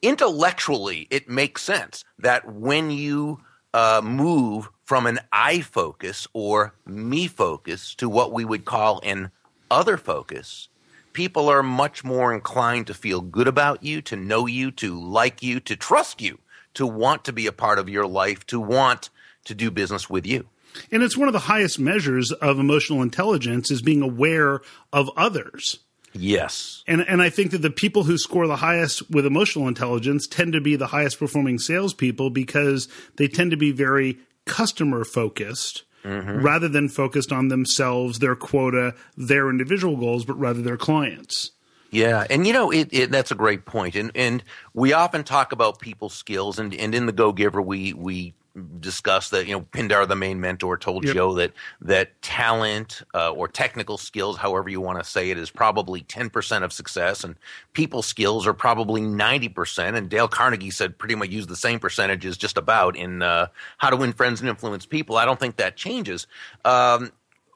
intellectually 0.02 1.06
it 1.10 1.28
makes 1.28 1.62
sense 1.62 2.04
that 2.18 2.50
when 2.50 2.90
you 2.90 3.40
uh, 3.74 4.00
move 4.02 4.70
from 4.84 5.06
an 5.06 5.18
I 5.32 5.60
focus 5.60 6.26
or 6.32 6.74
me 6.86 7.26
focus 7.26 7.94
to 7.96 8.08
what 8.08 8.32
we 8.32 8.44
would 8.44 8.64
call 8.64 9.00
an 9.02 9.30
other 9.70 9.96
focus, 9.96 10.68
people 11.12 11.48
are 11.48 11.62
much 11.62 12.04
more 12.04 12.32
inclined 12.32 12.86
to 12.86 12.94
feel 12.94 13.20
good 13.20 13.48
about 13.48 13.82
you, 13.82 14.00
to 14.02 14.16
know 14.16 14.46
you, 14.46 14.70
to 14.72 14.98
like 14.98 15.42
you, 15.42 15.60
to 15.60 15.76
trust 15.76 16.20
you, 16.20 16.38
to 16.74 16.86
want 16.86 17.24
to 17.24 17.32
be 17.32 17.46
a 17.46 17.52
part 17.52 17.78
of 17.78 17.88
your 17.88 18.06
life, 18.06 18.46
to 18.46 18.60
want 18.60 19.10
to 19.44 19.54
do 19.54 19.70
business 19.70 20.08
with 20.08 20.26
you. 20.26 20.46
And 20.92 21.02
it's 21.02 21.16
one 21.16 21.28
of 21.28 21.32
the 21.32 21.40
highest 21.40 21.78
measures 21.78 22.32
of 22.32 22.58
emotional 22.58 23.02
intelligence 23.02 23.70
is 23.70 23.82
being 23.82 24.02
aware 24.02 24.60
of 24.92 25.10
others. 25.16 25.78
Yes. 26.18 26.82
And 26.86 27.02
and 27.02 27.20
I 27.22 27.30
think 27.30 27.50
that 27.50 27.62
the 27.62 27.70
people 27.70 28.04
who 28.04 28.18
score 28.18 28.46
the 28.46 28.56
highest 28.56 29.10
with 29.10 29.26
emotional 29.26 29.68
intelligence 29.68 30.26
tend 30.26 30.52
to 30.54 30.60
be 30.60 30.76
the 30.76 30.88
highest 30.88 31.18
performing 31.18 31.58
salespeople 31.58 32.30
because 32.30 32.88
they 33.16 33.28
tend 33.28 33.50
to 33.50 33.56
be 33.56 33.72
very 33.72 34.18
customer 34.44 35.04
focused 35.04 35.82
mm-hmm. 36.04 36.40
rather 36.40 36.68
than 36.68 36.88
focused 36.88 37.32
on 37.32 37.48
themselves, 37.48 38.18
their 38.18 38.36
quota, 38.36 38.94
their 39.16 39.50
individual 39.50 39.96
goals, 39.96 40.24
but 40.24 40.38
rather 40.38 40.62
their 40.62 40.76
clients. 40.76 41.50
Yeah, 41.90 42.26
and 42.28 42.46
you 42.46 42.52
know 42.52 42.70
it, 42.70 42.88
it, 42.92 43.10
that's 43.10 43.30
a 43.30 43.36
great 43.36 43.64
point, 43.64 43.94
and 43.94 44.10
and 44.14 44.42
we 44.74 44.92
often 44.92 45.24
talk 45.24 45.52
about 45.52 45.78
people 45.78 46.08
skills, 46.08 46.58
and, 46.58 46.74
and 46.74 46.94
in 46.94 47.06
the 47.06 47.12
Go 47.12 47.32
Giver 47.32 47.62
we 47.62 47.92
we 47.92 48.34
discussed 48.80 49.30
that 49.32 49.46
you 49.46 49.52
know 49.52 49.60
Pindar, 49.60 50.06
the 50.08 50.16
main 50.16 50.40
mentor, 50.40 50.76
told 50.76 51.04
yep. 51.04 51.14
Joe 51.14 51.34
that 51.34 51.52
that 51.80 52.20
talent 52.22 53.02
uh, 53.14 53.30
or 53.32 53.48
technical 53.48 53.98
skills, 53.98 54.36
however 54.36 54.68
you 54.68 54.80
want 54.80 54.98
to 54.98 55.04
say 55.04 55.30
it, 55.30 55.38
is 55.38 55.50
probably 55.50 56.02
ten 56.02 56.30
percent 56.30 56.64
of 56.64 56.72
success, 56.72 57.24
and 57.24 57.36
people 57.72 58.02
skills 58.02 58.46
are 58.46 58.54
probably 58.54 59.00
ninety 59.00 59.48
percent. 59.48 59.96
And 59.96 60.08
Dale 60.08 60.28
Carnegie 60.28 60.70
said 60.70 60.98
pretty 60.98 61.14
much 61.14 61.30
use 61.30 61.46
the 61.46 61.56
same 61.56 61.78
percentages 61.78 62.36
just 62.36 62.56
about 62.56 62.96
in 62.96 63.22
uh, 63.22 63.48
How 63.78 63.90
to 63.90 63.96
Win 63.96 64.12
Friends 64.12 64.40
and 64.40 64.48
Influence 64.48 64.86
People. 64.86 65.16
I 65.16 65.24
don't 65.24 65.40
think 65.40 65.56
that 65.56 65.76
changes. 65.76 66.26
Um, 66.64 67.12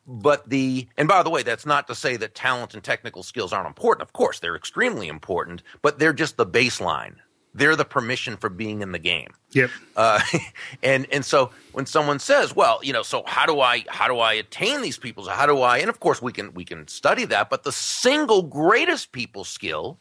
but 0.06 0.48
the 0.48 0.88
and 0.96 1.06
by 1.06 1.22
the 1.22 1.30
way 1.30 1.42
that's 1.42 1.66
not 1.66 1.86
to 1.86 1.94
say 1.94 2.16
that 2.16 2.34
talent 2.34 2.74
and 2.74 2.82
technical 2.82 3.22
skills 3.22 3.52
aren't 3.52 3.68
important 3.68 4.02
of 4.02 4.12
course 4.12 4.40
they're 4.40 4.56
extremely 4.56 5.06
important 5.06 5.62
but 5.82 5.98
they're 5.98 6.12
just 6.12 6.36
the 6.36 6.46
baseline 6.46 7.16
they're 7.54 7.76
the 7.76 7.84
permission 7.84 8.36
for 8.36 8.48
being 8.48 8.80
in 8.80 8.92
the 8.92 8.98
game. 8.98 9.28
Yep. 9.52 9.70
Uh, 9.96 10.20
and 10.82 11.06
and 11.12 11.24
so 11.24 11.50
when 11.72 11.86
someone 11.86 12.18
says, 12.18 12.54
"Well, 12.54 12.80
you 12.82 12.92
know, 12.92 13.02
so 13.02 13.22
how 13.26 13.46
do 13.46 13.60
I 13.60 13.84
how 13.88 14.08
do 14.08 14.18
I 14.18 14.34
attain 14.34 14.82
these 14.82 14.98
people? 14.98 15.24
So 15.24 15.30
how 15.30 15.46
do 15.46 15.60
I?" 15.60 15.78
And 15.78 15.88
of 15.88 16.00
course, 16.00 16.22
we 16.22 16.32
can 16.32 16.54
we 16.54 16.64
can 16.64 16.86
study 16.88 17.24
that. 17.26 17.50
But 17.50 17.64
the 17.64 17.72
single 17.72 18.42
greatest 18.42 19.12
people 19.12 19.44
skill 19.44 19.98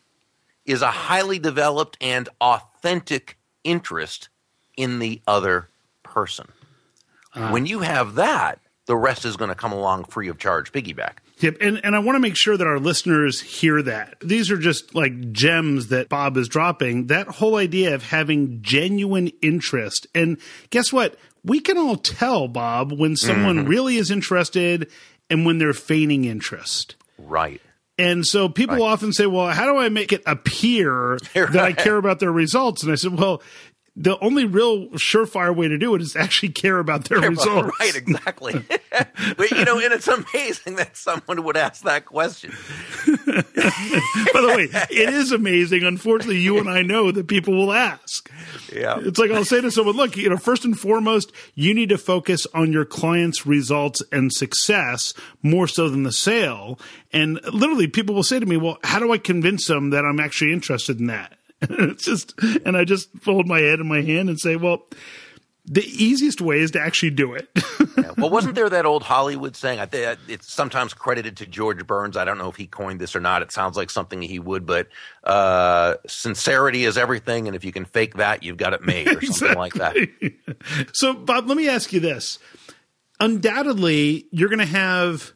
is 0.65 0.81
a 0.81 0.91
highly 0.91 1.39
developed 1.39 1.97
and 1.99 2.29
authentic 2.39 3.37
interest 3.63 4.29
in 4.77 4.99
the 4.99 5.21
other 5.27 5.67
person. 6.03 6.47
Uh, 7.33 7.49
when 7.49 7.65
you 7.65 7.79
have 7.79 8.15
that, 8.15 8.59
the 8.85 8.95
rest 8.95 9.25
is 9.25 9.37
going 9.37 9.49
to 9.49 9.55
come 9.55 9.71
along 9.71 10.03
free 10.05 10.27
of 10.27 10.37
charge, 10.37 10.71
piggyback. 10.71 11.17
Yep. 11.39 11.57
And, 11.61 11.83
and 11.83 11.95
I 11.95 11.99
want 11.99 12.15
to 12.15 12.19
make 12.19 12.35
sure 12.35 12.57
that 12.57 12.67
our 12.67 12.79
listeners 12.79 13.39
hear 13.39 13.81
that. 13.83 14.17
These 14.21 14.51
are 14.51 14.57
just 14.57 14.93
like 14.93 15.31
gems 15.31 15.87
that 15.87 16.09
Bob 16.09 16.37
is 16.37 16.47
dropping. 16.47 17.07
That 17.07 17.27
whole 17.27 17.55
idea 17.55 17.95
of 17.95 18.03
having 18.03 18.61
genuine 18.61 19.31
interest. 19.41 20.07
And 20.13 20.37
guess 20.69 20.91
what? 20.91 21.17
We 21.43 21.61
can 21.61 21.77
all 21.77 21.95
tell, 21.95 22.47
Bob, 22.49 22.91
when 22.91 23.15
someone 23.15 23.59
mm-hmm. 23.59 23.69
really 23.69 23.95
is 23.95 24.11
interested 24.11 24.91
and 25.29 25.45
when 25.45 25.57
they're 25.57 25.73
feigning 25.73 26.25
interest. 26.25 26.95
Right. 27.17 27.61
And 27.97 28.25
so 28.25 28.47
people 28.47 28.77
right. 28.77 28.83
often 28.83 29.11
say, 29.11 29.25
well, 29.25 29.47
how 29.47 29.65
do 29.65 29.77
I 29.77 29.89
make 29.89 30.13
it 30.13 30.23
appear 30.25 31.19
that 31.33 31.57
I 31.57 31.73
care 31.73 31.97
about 31.97 32.19
their 32.19 32.31
results? 32.31 32.81
And 32.81 32.91
I 32.91 32.95
said, 32.95 33.17
well, 33.17 33.41
the 33.99 34.17
only 34.19 34.45
real 34.45 34.87
surefire 34.91 35.53
way 35.53 35.67
to 35.67 35.77
do 35.77 35.93
it 35.93 36.01
is 36.01 36.15
actually 36.15 36.49
care 36.49 36.79
about 36.79 37.09
their 37.09 37.19
care 37.19 37.31
results. 37.31 37.49
About, 37.49 37.73
right, 37.81 37.95
exactly. 37.95 38.65
but 39.37 39.51
you 39.51 39.65
know, 39.65 39.77
and 39.77 39.93
it's 39.93 40.07
amazing 40.07 40.77
that 40.77 40.95
someone 40.95 41.43
would 41.43 41.57
ask 41.57 41.83
that 41.83 42.05
question. 42.05 42.51
By 43.05 43.11
the 44.41 44.53
way, 44.55 44.69
it 44.89 45.09
is 45.09 45.33
amazing. 45.33 45.83
Unfortunately, 45.83 46.39
you 46.39 46.59
and 46.59 46.69
I 46.69 46.81
know 46.81 47.11
that 47.11 47.27
people 47.27 47.53
will 47.53 47.73
ask. 47.73 48.31
Yeah. 48.73 48.99
It's 49.01 49.19
like 49.19 49.31
I'll 49.31 49.43
say 49.43 49.59
to 49.59 49.69
someone, 49.69 49.97
look, 49.97 50.15
you 50.15 50.29
know, 50.29 50.37
first 50.37 50.63
and 50.63 50.79
foremost, 50.79 51.33
you 51.53 51.73
need 51.73 51.89
to 51.89 51.97
focus 51.97 52.47
on 52.53 52.71
your 52.71 52.85
client's 52.85 53.45
results 53.45 54.01
and 54.13 54.31
success 54.31 55.13
more 55.43 55.67
so 55.67 55.89
than 55.89 56.03
the 56.03 56.13
sale. 56.13 56.79
And 57.11 57.41
literally 57.51 57.87
people 57.87 58.15
will 58.15 58.23
say 58.23 58.39
to 58.39 58.45
me, 58.45 58.55
well, 58.55 58.77
how 58.81 58.99
do 58.99 59.11
I 59.11 59.17
convince 59.17 59.67
them 59.67 59.89
that 59.89 60.05
I'm 60.05 60.21
actually 60.21 60.53
interested 60.53 61.01
in 61.01 61.07
that? 61.07 61.38
it's 61.69 62.05
just, 62.05 62.39
and 62.65 62.77
I 62.77 62.85
just 62.85 63.09
fold 63.19 63.47
my 63.47 63.59
head 63.59 63.79
in 63.79 63.87
my 63.87 64.01
hand 64.01 64.29
and 64.29 64.39
say, 64.39 64.55
well, 64.55 64.87
the 65.65 65.85
easiest 65.85 66.41
way 66.41 66.59
is 66.59 66.71
to 66.71 66.81
actually 66.81 67.11
do 67.11 67.33
it. 67.35 67.47
yeah. 67.97 68.11
Well, 68.17 68.31
wasn't 68.31 68.55
there 68.55 68.69
that 68.69 68.87
old 68.87 69.03
Hollywood 69.03 69.55
saying? 69.55 69.79
I 69.79 69.85
think 69.85 70.17
it's 70.27 70.51
sometimes 70.51 70.95
credited 70.95 71.37
to 71.37 71.45
George 71.45 71.85
Burns. 71.85 72.17
I 72.17 72.25
don't 72.25 72.39
know 72.39 72.49
if 72.49 72.55
he 72.55 72.65
coined 72.65 72.99
this 72.99 73.15
or 73.15 73.19
not. 73.19 73.43
It 73.43 73.51
sounds 73.51 73.77
like 73.77 73.91
something 73.91 74.21
he 74.21 74.39
would, 74.39 74.65
but 74.65 74.87
uh, 75.23 75.95
sincerity 76.07 76.85
is 76.85 76.97
everything, 76.97 77.45
and 77.47 77.55
if 77.55 77.63
you 77.63 77.71
can 77.71 77.85
fake 77.85 78.15
that, 78.15 78.41
you've 78.41 78.57
got 78.57 78.73
it 78.73 78.81
made, 78.81 79.07
or 79.09 79.21
something 79.21 79.27
exactly. 79.29 79.55
like 79.55 79.73
that. 79.73 80.55
So, 80.93 81.13
Bob, 81.13 81.47
let 81.47 81.55
me 81.55 81.69
ask 81.69 81.93
you 81.93 81.99
this: 81.99 82.39
undoubtedly 83.19 84.25
you're 84.31 84.49
going 84.49 84.59
to 84.59 84.65
have 84.65 85.33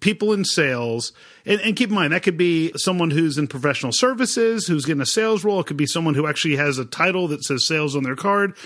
people 0.00 0.32
in 0.32 0.44
sales 0.44 1.12
and, 1.46 1.60
and, 1.60 1.76
keep 1.76 1.88
in 1.88 1.94
mind 1.94 2.12
that 2.12 2.22
could 2.22 2.36
be 2.36 2.72
someone 2.76 3.10
who's 3.10 3.38
in 3.38 3.46
professional 3.46 3.92
services 3.92 4.66
who's 4.66 4.84
getting 4.84 5.00
a 5.00 5.06
sales 5.06 5.44
role 5.44 5.60
it 5.60 5.66
could 5.66 5.76
be 5.76 5.86
someone 5.86 6.14
who 6.14 6.26
actually 6.26 6.56
has 6.56 6.78
a 6.78 6.84
title 6.84 7.28
that 7.28 7.44
says 7.44 7.66
sales 7.66 7.96
on 7.96 8.02
their 8.02 8.16
card 8.16 8.56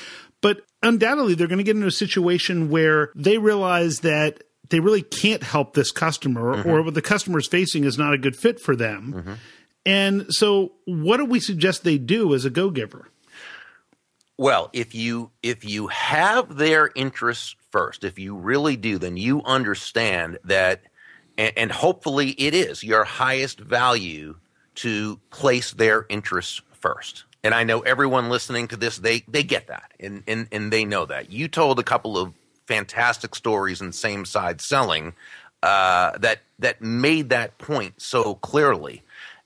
but 0.40 0.62
undoubtedly 0.82 1.34
they're 1.34 1.46
going 1.46 1.58
to 1.58 1.64
get 1.64 1.76
into 1.76 1.86
a 1.86 1.92
situation 1.92 2.70
where 2.70 3.12
they 3.14 3.38
realize 3.38 4.00
that 4.00 4.42
they 4.70 4.80
really 4.80 5.02
can't 5.02 5.42
help 5.42 5.74
this 5.74 5.90
customer 5.90 6.56
mm-hmm. 6.56 6.68
or 6.68 6.82
what 6.82 6.94
the 6.94 7.02
customer 7.02 7.38
is 7.38 7.46
facing 7.46 7.84
is 7.84 7.98
not 7.98 8.14
a 8.14 8.18
good 8.18 8.36
fit 8.36 8.60
for 8.60 8.74
them 8.74 9.14
mm-hmm. 9.16 9.34
and 9.84 10.26
so 10.32 10.72
what 10.86 11.18
do 11.18 11.24
we 11.24 11.40
suggest 11.40 11.84
they 11.84 11.98
do 11.98 12.34
as 12.34 12.44
a 12.44 12.50
go-giver 12.50 13.08
well, 14.40 14.70
if 14.72 14.94
you 14.94 15.32
if 15.42 15.66
you 15.66 15.88
have 15.88 16.56
their 16.56 16.90
interests 16.96 17.54
first, 17.70 18.04
if 18.04 18.18
you 18.18 18.34
really 18.34 18.74
do, 18.74 18.96
then 18.96 19.18
you 19.18 19.42
understand 19.42 20.38
that, 20.44 20.80
and, 21.40 21.52
and 21.56 21.72
hopefully 21.72 22.30
it 22.32 22.54
is 22.54 22.84
your 22.84 23.02
highest 23.04 23.58
value 23.60 24.36
to 24.76 25.18
place 25.30 25.72
their 25.72 26.04
interests 26.10 26.60
first. 26.72 27.24
And 27.42 27.54
I 27.54 27.64
know 27.64 27.80
everyone 27.80 28.28
listening 28.28 28.68
to 28.68 28.76
this, 28.76 28.98
they 28.98 29.24
they 29.26 29.42
get 29.42 29.68
that, 29.68 29.92
and 29.98 30.22
and 30.26 30.46
and 30.52 30.70
they 30.70 30.84
know 30.84 31.06
that. 31.06 31.32
You 31.32 31.48
told 31.48 31.78
a 31.80 31.82
couple 31.82 32.18
of 32.18 32.34
fantastic 32.66 33.34
stories 33.34 33.80
in 33.80 33.92
same 33.92 34.26
side 34.26 34.60
selling 34.60 35.14
uh, 35.62 36.18
that 36.18 36.40
that 36.58 36.82
made 36.82 37.30
that 37.30 37.56
point 37.56 38.02
so 38.02 38.34
clearly. 38.34 39.02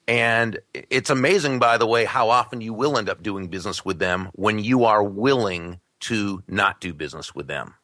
And 0.08 0.58
it's 0.74 1.08
amazing, 1.08 1.60
by 1.60 1.78
the 1.78 1.86
way, 1.86 2.04
how 2.04 2.28
often 2.28 2.60
you 2.60 2.74
will 2.74 2.98
end 2.98 3.08
up 3.08 3.22
doing 3.22 3.46
business 3.46 3.84
with 3.84 4.00
them 4.00 4.28
when 4.34 4.58
you 4.58 4.84
are 4.84 5.02
willing 5.02 5.80
to 6.00 6.42
not 6.48 6.80
do 6.80 6.92
business 6.92 7.34
with 7.34 7.46
them. 7.46 7.74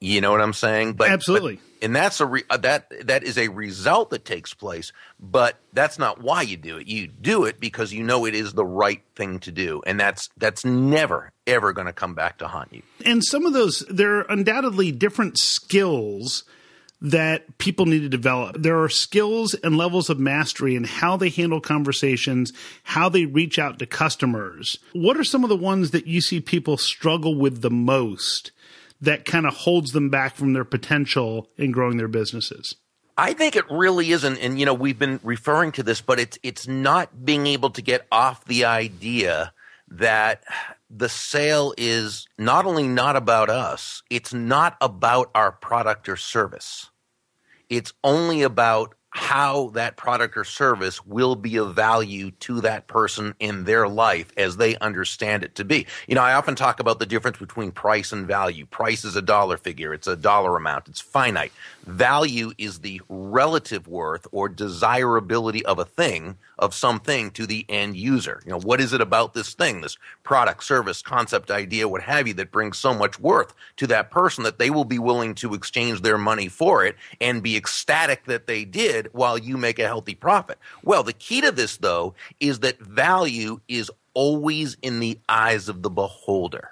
You 0.00 0.22
know 0.22 0.30
what 0.30 0.40
I'm 0.40 0.54
saying? 0.54 0.94
But 0.94 1.10
absolutely, 1.10 1.56
but, 1.56 1.84
and 1.84 1.94
that's 1.94 2.20
a 2.20 2.26
re, 2.26 2.42
uh, 2.48 2.56
that 2.58 3.06
that 3.06 3.22
is 3.22 3.36
a 3.36 3.48
result 3.48 4.08
that 4.10 4.24
takes 4.24 4.54
place. 4.54 4.92
But 5.20 5.56
that's 5.74 5.98
not 5.98 6.22
why 6.22 6.40
you 6.40 6.56
do 6.56 6.78
it. 6.78 6.86
You 6.86 7.06
do 7.08 7.44
it 7.44 7.60
because 7.60 7.92
you 7.92 8.02
know 8.02 8.24
it 8.24 8.34
is 8.34 8.54
the 8.54 8.64
right 8.64 9.02
thing 9.14 9.40
to 9.40 9.52
do, 9.52 9.82
and 9.86 10.00
that's 10.00 10.30
that's 10.38 10.64
never 10.64 11.32
ever 11.46 11.74
going 11.74 11.86
to 11.86 11.92
come 11.92 12.14
back 12.14 12.38
to 12.38 12.48
haunt 12.48 12.72
you. 12.72 12.82
And 13.04 13.22
some 13.22 13.44
of 13.44 13.52
those, 13.52 13.80
there 13.90 14.18
are 14.18 14.26
undoubtedly 14.30 14.90
different 14.90 15.36
skills 15.36 16.44
that 17.02 17.58
people 17.58 17.86
need 17.86 18.00
to 18.00 18.08
develop. 18.08 18.56
There 18.58 18.82
are 18.82 18.88
skills 18.88 19.54
and 19.54 19.76
levels 19.76 20.10
of 20.10 20.18
mastery 20.18 20.76
in 20.76 20.84
how 20.84 21.16
they 21.16 21.28
handle 21.28 21.60
conversations, 21.60 22.52
how 22.84 23.08
they 23.08 23.26
reach 23.26 23.58
out 23.58 23.78
to 23.78 23.86
customers. 23.86 24.78
What 24.92 25.16
are 25.16 25.24
some 25.24 25.42
of 25.42 25.50
the 25.50 25.56
ones 25.56 25.90
that 25.90 26.06
you 26.06 26.20
see 26.20 26.40
people 26.40 26.76
struggle 26.76 27.34
with 27.34 27.62
the 27.62 27.70
most 27.70 28.52
that 29.00 29.24
kind 29.24 29.46
of 29.46 29.54
holds 29.54 29.92
them 29.92 30.10
back 30.10 30.36
from 30.36 30.52
their 30.52 30.64
potential 30.64 31.48
in 31.56 31.72
growing 31.72 31.96
their 31.96 32.08
businesses? 32.08 32.76
I 33.16 33.34
think 33.34 33.54
it 33.56 33.64
really 33.70 34.12
isn't, 34.12 34.38
and 34.38 34.58
you 34.58 34.64
know 34.64 34.74
we've 34.74 34.98
been 34.98 35.20
referring 35.22 35.72
to 35.72 35.82
this, 35.82 36.00
but 36.00 36.18
it's 36.18 36.38
it's 36.42 36.66
not 36.66 37.24
being 37.24 37.46
able 37.46 37.70
to 37.70 37.82
get 37.82 38.06
off 38.10 38.44
the 38.46 38.64
idea 38.64 39.52
that 39.88 40.44
the 40.88 41.08
sale 41.08 41.74
is 41.76 42.26
not 42.38 42.64
only 42.64 42.86
not 42.88 43.16
about 43.16 43.50
us, 43.50 44.02
it's 44.08 44.32
not 44.32 44.76
about 44.80 45.30
our 45.34 45.52
product 45.52 46.08
or 46.08 46.16
service. 46.16 46.90
It's 47.68 47.92
only 48.02 48.42
about 48.42 48.94
how 49.10 49.68
that 49.70 49.96
product 49.96 50.36
or 50.36 50.44
service 50.44 51.04
will 51.04 51.34
be 51.34 51.56
of 51.56 51.74
value 51.74 52.30
to 52.30 52.60
that 52.60 52.86
person 52.86 53.34
in 53.40 53.64
their 53.64 53.88
life 53.88 54.32
as 54.36 54.56
they 54.56 54.76
understand 54.76 55.42
it 55.42 55.56
to 55.56 55.64
be. 55.64 55.86
You 56.06 56.14
know, 56.14 56.22
I 56.22 56.34
often 56.34 56.54
talk 56.54 56.78
about 56.78 57.00
the 57.00 57.06
difference 57.06 57.38
between 57.38 57.72
price 57.72 58.12
and 58.12 58.26
value. 58.26 58.66
Price 58.66 59.04
is 59.04 59.16
a 59.16 59.22
dollar 59.22 59.56
figure, 59.56 59.92
it's 59.92 60.06
a 60.06 60.16
dollar 60.16 60.56
amount, 60.56 60.88
it's 60.88 61.00
finite. 61.00 61.52
Value 61.84 62.52
is 62.56 62.80
the 62.80 63.00
relative 63.08 63.88
worth 63.88 64.28
or 64.30 64.48
desirability 64.48 65.64
of 65.66 65.80
a 65.80 65.84
thing, 65.84 66.36
of 66.58 66.74
something 66.74 67.30
to 67.32 67.46
the 67.46 67.64
end 67.68 67.96
user. 67.96 68.40
You 68.44 68.52
know, 68.52 68.60
what 68.60 68.80
is 68.80 68.92
it 68.92 69.00
about 69.00 69.34
this 69.34 69.54
thing, 69.54 69.80
this 69.80 69.96
product, 70.22 70.62
service, 70.62 71.02
concept, 71.02 71.50
idea, 71.50 71.88
what 71.88 72.02
have 72.02 72.28
you, 72.28 72.34
that 72.34 72.52
brings 72.52 72.78
so 72.78 72.94
much 72.94 73.18
worth 73.18 73.54
to 73.78 73.86
that 73.88 74.10
person 74.10 74.44
that 74.44 74.58
they 74.58 74.70
will 74.70 74.84
be 74.84 74.98
willing 74.98 75.34
to 75.36 75.54
exchange 75.54 76.02
their 76.02 76.18
money 76.18 76.48
for 76.48 76.84
it 76.84 76.96
and 77.20 77.42
be 77.42 77.56
ecstatic 77.56 78.26
that 78.26 78.46
they 78.46 78.64
did 78.64 78.99
while 79.12 79.38
you 79.38 79.56
make 79.56 79.78
a 79.78 79.86
healthy 79.86 80.14
profit? 80.14 80.58
Well, 80.82 81.02
the 81.02 81.12
key 81.12 81.40
to 81.40 81.52
this, 81.52 81.76
though, 81.78 82.14
is 82.38 82.60
that 82.60 82.80
value 82.80 83.60
is 83.68 83.90
always 84.14 84.76
in 84.82 85.00
the 85.00 85.18
eyes 85.28 85.68
of 85.68 85.82
the 85.82 85.90
beholder. 85.90 86.70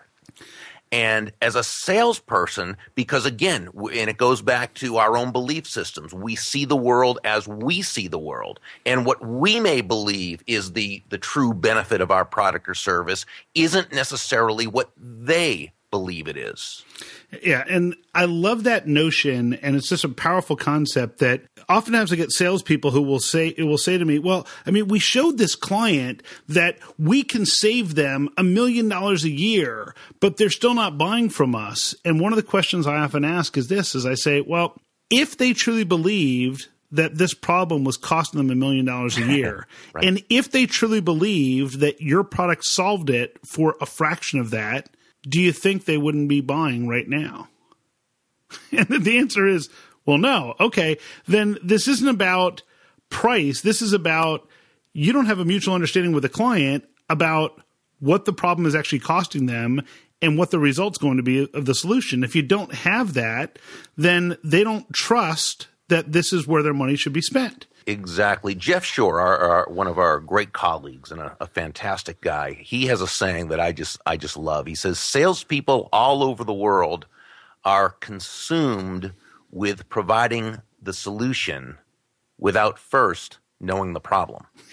And 0.90 1.32
as 1.42 1.54
a 1.54 1.62
salesperson, 1.62 2.76
because 2.94 3.26
again, 3.26 3.68
and 3.74 4.08
it 4.08 4.16
goes 4.16 4.40
back 4.40 4.72
to 4.74 4.96
our 4.96 5.16
own 5.16 5.32
belief 5.32 5.66
systems, 5.66 6.14
we 6.14 6.34
see 6.34 6.64
the 6.64 6.76
world 6.76 7.18
as 7.24 7.46
we 7.46 7.82
see 7.82 8.08
the 8.08 8.18
world. 8.18 8.58
And 8.86 9.04
what 9.04 9.24
we 9.24 9.60
may 9.60 9.82
believe 9.82 10.42
is 10.46 10.72
the, 10.72 11.02
the 11.10 11.18
true 11.18 11.52
benefit 11.52 12.00
of 12.00 12.10
our 12.10 12.24
product 12.24 12.68
or 12.68 12.74
service 12.74 13.26
isn't 13.54 13.92
necessarily 13.92 14.66
what 14.66 14.90
they 14.96 15.72
believe 15.90 16.28
it 16.28 16.36
is. 16.36 16.84
Yeah, 17.42 17.64
and 17.68 17.94
I 18.14 18.24
love 18.24 18.64
that 18.64 18.86
notion, 18.86 19.54
and 19.54 19.76
it's 19.76 19.88
just 19.88 20.04
a 20.04 20.08
powerful 20.08 20.56
concept 20.56 21.18
that 21.18 21.42
oftentimes 21.68 22.12
I 22.12 22.16
get 22.16 22.32
salespeople 22.32 22.90
who 22.90 23.02
will 23.02 23.20
say 23.20 23.48
it 23.48 23.64
will 23.64 23.78
say 23.78 23.98
to 23.98 24.04
me, 24.04 24.18
"Well, 24.18 24.46
I 24.66 24.70
mean, 24.70 24.88
we 24.88 24.98
showed 24.98 25.38
this 25.38 25.54
client 25.54 26.22
that 26.48 26.78
we 26.98 27.22
can 27.22 27.46
save 27.46 27.94
them 27.94 28.28
a 28.36 28.42
million 28.42 28.88
dollars 28.88 29.24
a 29.24 29.30
year, 29.30 29.94
but 30.20 30.36
they're 30.36 30.50
still 30.50 30.74
not 30.74 30.98
buying 30.98 31.28
from 31.30 31.54
us." 31.54 31.94
And 32.04 32.20
one 32.20 32.32
of 32.32 32.36
the 32.36 32.42
questions 32.42 32.86
I 32.86 32.96
often 32.96 33.24
ask 33.24 33.56
is 33.56 33.68
this: 33.68 33.94
"Is 33.94 34.06
I 34.06 34.14
say, 34.14 34.40
well, 34.40 34.76
if 35.10 35.36
they 35.36 35.52
truly 35.52 35.84
believed." 35.84 36.68
That 36.90 37.18
this 37.18 37.34
problem 37.34 37.84
was 37.84 37.98
costing 37.98 38.38
them 38.38 38.48
a 38.48 38.54
million 38.54 38.86
dollars 38.86 39.18
a 39.18 39.22
year. 39.36 39.66
right. 39.92 40.06
And 40.06 40.24
if 40.30 40.50
they 40.50 40.64
truly 40.64 41.02
believed 41.02 41.80
that 41.80 42.00
your 42.00 42.24
product 42.24 42.64
solved 42.64 43.10
it 43.10 43.38
for 43.46 43.76
a 43.78 43.84
fraction 43.84 44.40
of 44.40 44.48
that, 44.52 44.88
do 45.28 45.38
you 45.38 45.52
think 45.52 45.84
they 45.84 45.98
wouldn't 45.98 46.30
be 46.30 46.40
buying 46.40 46.88
right 46.88 47.06
now? 47.06 47.48
And 48.72 49.04
the 49.04 49.18
answer 49.18 49.46
is, 49.46 49.68
well, 50.08 50.16
no. 50.16 50.54
Okay, 50.58 50.96
then 51.26 51.58
this 51.62 51.86
isn't 51.86 52.08
about 52.08 52.62
price. 53.10 53.60
This 53.60 53.82
is 53.82 53.92
about 53.92 54.48
you 54.94 55.12
don't 55.12 55.26
have 55.26 55.38
a 55.38 55.44
mutual 55.44 55.74
understanding 55.74 56.12
with 56.12 56.22
the 56.22 56.30
client 56.30 56.84
about 57.10 57.60
what 58.00 58.24
the 58.24 58.32
problem 58.32 58.66
is 58.66 58.74
actually 58.74 59.00
costing 59.00 59.44
them 59.44 59.82
and 60.22 60.38
what 60.38 60.50
the 60.50 60.58
result's 60.58 60.96
going 60.96 61.18
to 61.18 61.22
be 61.22 61.46
of 61.52 61.66
the 61.66 61.74
solution. 61.74 62.24
If 62.24 62.34
you 62.34 62.40
don't 62.40 62.72
have 62.72 63.12
that, 63.14 63.58
then 63.98 64.38
they 64.42 64.64
don't 64.64 64.90
trust 64.94 65.68
that 65.88 66.10
this 66.10 66.32
is 66.32 66.46
where 66.46 66.62
their 66.62 66.72
money 66.72 66.96
should 66.96 67.12
be 67.12 67.20
spent. 67.20 67.66
Exactly. 67.86 68.54
Jeff 68.54 68.86
Shore, 68.86 69.20
our, 69.20 69.36
our, 69.36 69.68
one 69.68 69.88
of 69.88 69.98
our 69.98 70.20
great 70.20 70.54
colleagues 70.54 71.12
and 71.12 71.20
a, 71.20 71.36
a, 71.38 71.46
fantastic 71.46 72.22
guy, 72.22 72.54
he 72.54 72.86
has 72.86 73.02
a 73.02 73.06
saying 73.06 73.48
that 73.48 73.60
I 73.60 73.72
just 73.72 74.00
I 74.06 74.16
just 74.16 74.38
love. 74.38 74.64
He 74.64 74.74
says 74.74 74.98
salespeople 74.98 75.90
all 75.92 76.22
over 76.22 76.44
the 76.44 76.54
world 76.54 77.04
are 77.62 77.90
consumed 77.90 79.12
with 79.50 79.88
providing 79.88 80.62
the 80.80 80.92
solution 80.92 81.78
without 82.38 82.78
first 82.78 83.38
knowing 83.60 83.92
the 83.92 84.00
problem. 84.00 84.46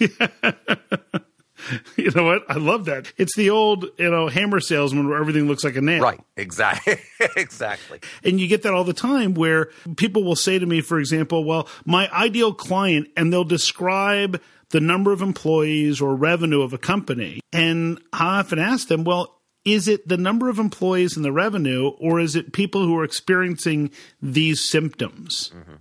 you 1.96 2.10
know 2.14 2.24
what? 2.24 2.44
I 2.48 2.54
love 2.54 2.84
that. 2.86 3.12
It's 3.16 3.36
the 3.36 3.50
old, 3.50 3.86
you 3.98 4.10
know, 4.10 4.28
hammer 4.28 4.60
salesman 4.60 5.08
where 5.08 5.18
everything 5.18 5.48
looks 5.48 5.64
like 5.64 5.76
a 5.76 5.80
nail. 5.80 6.02
Right. 6.02 6.20
Exactly. 6.36 6.98
exactly. 7.36 8.00
And 8.22 8.38
you 8.40 8.46
get 8.46 8.62
that 8.62 8.72
all 8.72 8.84
the 8.84 8.92
time 8.92 9.34
where 9.34 9.70
people 9.96 10.22
will 10.24 10.36
say 10.36 10.58
to 10.58 10.66
me, 10.66 10.80
for 10.80 10.98
example, 10.98 11.44
well, 11.44 11.68
my 11.84 12.08
ideal 12.12 12.54
client, 12.54 13.08
and 13.16 13.32
they'll 13.32 13.44
describe 13.44 14.40
the 14.70 14.80
number 14.80 15.12
of 15.12 15.22
employees 15.22 16.00
or 16.00 16.14
revenue 16.14 16.62
of 16.62 16.72
a 16.72 16.78
company. 16.78 17.40
And 17.52 18.00
I 18.12 18.40
often 18.40 18.58
ask 18.58 18.88
them, 18.88 19.04
well, 19.04 19.35
is 19.66 19.88
it 19.88 20.08
the 20.08 20.16
number 20.16 20.48
of 20.48 20.58
employees 20.58 21.16
and 21.16 21.24
the 21.24 21.32
revenue, 21.32 21.88
or 21.98 22.20
is 22.20 22.36
it 22.36 22.52
people 22.52 22.84
who 22.84 22.96
are 22.96 23.04
experiencing 23.04 23.90
these 24.22 24.60
symptoms? 24.64 25.52
Mm-hmm. 25.54 25.74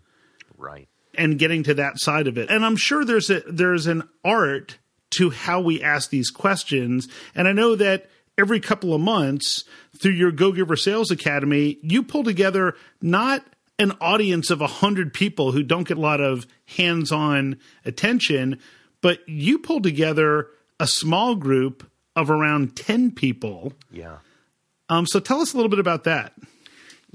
Right. 0.57 0.89
And 1.17 1.39
getting 1.39 1.63
to 1.63 1.75
that 1.75 1.99
side 1.99 2.27
of 2.27 2.37
it. 2.37 2.49
And 2.49 2.65
I'm 2.65 2.75
sure 2.75 3.05
there's 3.05 3.29
a 3.29 3.41
there's 3.47 3.87
an 3.87 4.03
art 4.25 4.79
to 5.11 5.29
how 5.29 5.61
we 5.61 5.81
ask 5.81 6.09
these 6.09 6.31
questions. 6.31 7.07
And 7.35 7.47
I 7.47 7.53
know 7.53 7.75
that 7.75 8.09
every 8.37 8.59
couple 8.59 8.93
of 8.93 8.99
months 8.99 9.63
through 9.97 10.13
your 10.13 10.31
Go 10.31 10.51
Giver 10.51 10.75
Sales 10.75 11.11
Academy, 11.11 11.77
you 11.81 12.03
pull 12.03 12.23
together 12.23 12.75
not 13.01 13.45
an 13.77 13.91
audience 14.01 14.49
of 14.49 14.61
a 14.61 14.65
100 14.65 15.13
people 15.13 15.51
who 15.51 15.61
don't 15.61 15.87
get 15.87 15.97
a 15.97 16.01
lot 16.01 16.21
of 16.21 16.47
hands 16.65 17.11
on 17.11 17.59
attention, 17.85 18.59
but 19.01 19.19
you 19.27 19.59
pull 19.59 19.81
together 19.81 20.47
a 20.79 20.87
small 20.87 21.35
group 21.35 21.89
of 22.15 22.29
around 22.29 22.75
10 22.75 23.11
people. 23.11 23.73
Yeah. 23.91 24.17
Um, 24.89 25.05
so 25.07 25.19
tell 25.19 25.41
us 25.41 25.53
a 25.53 25.57
little 25.57 25.69
bit 25.69 25.79
about 25.79 26.03
that. 26.03 26.33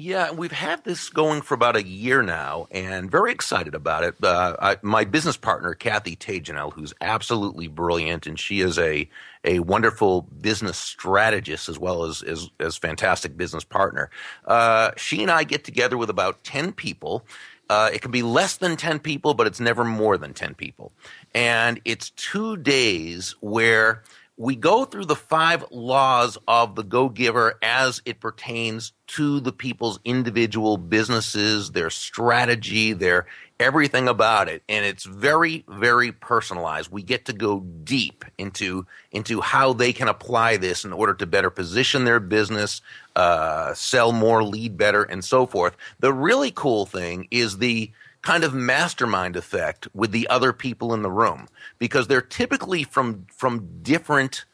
Yeah, 0.02 0.30
we've 0.30 0.50
had 0.50 0.82
this 0.84 1.10
going 1.10 1.42
for 1.42 1.52
about 1.52 1.76
a 1.76 1.86
year 1.86 2.22
now, 2.22 2.68
and 2.70 3.10
very 3.10 3.32
excited 3.32 3.74
about 3.74 4.02
it. 4.02 4.14
Uh, 4.22 4.56
I, 4.58 4.76
my 4.80 5.04
business 5.04 5.36
partner, 5.36 5.74
Kathy 5.74 6.16
Tagenel, 6.16 6.72
who's 6.72 6.94
absolutely 7.02 7.68
brilliant, 7.68 8.26
and 8.26 8.40
she 8.40 8.62
is 8.62 8.78
a 8.78 9.10
a 9.44 9.58
wonderful 9.58 10.22
business 10.22 10.78
strategist 10.78 11.68
as 11.68 11.78
well 11.78 12.04
as 12.04 12.22
as, 12.22 12.48
as 12.58 12.78
fantastic 12.78 13.36
business 13.36 13.62
partner. 13.62 14.08
Uh, 14.46 14.92
she 14.96 15.20
and 15.20 15.30
I 15.30 15.44
get 15.44 15.64
together 15.64 15.98
with 15.98 16.08
about 16.08 16.44
ten 16.44 16.72
people. 16.72 17.26
Uh, 17.68 17.90
it 17.92 18.00
can 18.00 18.10
be 18.10 18.22
less 18.22 18.56
than 18.56 18.76
10 18.76 18.98
people, 18.98 19.32
but 19.32 19.46
it's 19.46 19.60
never 19.60 19.84
more 19.84 20.18
than 20.18 20.34
10 20.34 20.56
people. 20.56 20.90
And 21.32 21.80
it's 21.84 22.10
two 22.10 22.56
days 22.56 23.36
where 23.38 24.02
we 24.40 24.56
go 24.56 24.86
through 24.86 25.04
the 25.04 25.14
five 25.14 25.62
laws 25.70 26.38
of 26.48 26.74
the 26.74 26.82
go 26.82 27.10
giver 27.10 27.58
as 27.62 28.00
it 28.06 28.20
pertains 28.20 28.94
to 29.06 29.38
the 29.38 29.52
people's 29.52 30.00
individual 30.02 30.78
businesses, 30.78 31.72
their 31.72 31.90
strategy, 31.90 32.94
their 32.94 33.26
everything 33.58 34.08
about 34.08 34.48
it. 34.48 34.62
And 34.66 34.86
it's 34.86 35.04
very, 35.04 35.62
very 35.68 36.10
personalized. 36.10 36.90
We 36.90 37.02
get 37.02 37.26
to 37.26 37.34
go 37.34 37.60
deep 37.60 38.24
into, 38.38 38.86
into 39.12 39.42
how 39.42 39.74
they 39.74 39.92
can 39.92 40.08
apply 40.08 40.56
this 40.56 40.86
in 40.86 40.94
order 40.94 41.12
to 41.12 41.26
better 41.26 41.50
position 41.50 42.06
their 42.06 42.18
business, 42.18 42.80
uh, 43.16 43.74
sell 43.74 44.10
more, 44.10 44.42
lead 44.42 44.78
better, 44.78 45.02
and 45.02 45.22
so 45.22 45.44
forth. 45.44 45.76
The 45.98 46.14
really 46.14 46.50
cool 46.50 46.86
thing 46.86 47.28
is 47.30 47.58
the, 47.58 47.92
kind 48.22 48.44
of 48.44 48.52
mastermind 48.52 49.36
effect 49.36 49.88
with 49.94 50.12
the 50.12 50.28
other 50.28 50.52
people 50.52 50.92
in 50.92 51.02
the 51.02 51.10
room 51.10 51.48
because 51.78 52.06
they're 52.06 52.20
typically 52.20 52.84
from 52.84 53.26
from 53.30 53.80
different 53.82 54.44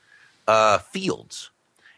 uh, 0.47 0.79
fields. 0.79 1.51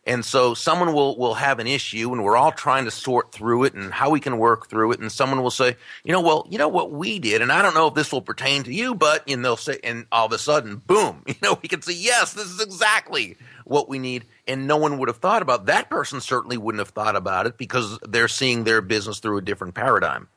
And 0.09 0.25
so 0.25 0.55
someone 0.55 0.95
will, 0.95 1.19
will 1.19 1.35
have 1.35 1.59
an 1.59 1.67
issue 1.67 2.11
and 2.13 2.25
we're 2.25 2.37
all 2.37 2.51
trying 2.51 2.87
to 2.87 2.91
sort 2.91 3.31
through 3.31 3.65
it 3.65 3.75
and 3.75 3.93
how 3.93 4.09
we 4.09 4.21
can 4.21 4.39
work 4.39 4.71
through 4.71 4.93
it. 4.93 5.01
And 5.01 5.13
someone 5.13 5.43
will 5.43 5.51
say, 5.51 5.77
you 6.03 6.13
know, 6.13 6.23
well, 6.23 6.47
you 6.49 6.57
know 6.57 6.69
what 6.69 6.91
we 6.91 7.19
did, 7.19 7.43
and 7.43 7.53
I 7.53 7.61
don't 7.61 7.75
know 7.75 7.89
if 7.89 7.95
this 7.95 8.11
will 8.11 8.23
pertain 8.23 8.63
to 8.63 8.73
you, 8.73 8.95
but 8.95 9.23
and 9.29 9.45
they'll 9.45 9.59
say, 9.59 9.79
and 9.85 10.07
all 10.11 10.25
of 10.25 10.33
a 10.33 10.39
sudden, 10.39 10.77
boom, 10.77 11.25
you 11.27 11.35
know, 11.43 11.59
we 11.61 11.69
can 11.69 11.83
say, 11.83 11.93
yes, 11.93 12.33
this 12.33 12.47
is 12.47 12.59
exactly 12.59 13.37
what 13.67 13.91
we 13.91 13.99
need. 13.99 14.25
And 14.47 14.67
no 14.67 14.79
one 14.79 14.97
would 14.97 15.09
have 15.09 15.19
thought 15.19 15.43
about 15.43 15.67
that 15.67 15.91
person 15.91 16.23
certainly 16.23 16.57
wouldn't 16.57 16.81
have 16.81 16.89
thought 16.89 17.15
about 17.15 17.47
it 17.47 17.59
because 17.59 17.99
they're 17.99 18.29
seeing 18.29 18.65
their 18.65 18.81
business 18.81 19.19
through 19.19 19.37
a 19.37 19.43
different 19.43 19.75
paradigm. 19.75 20.29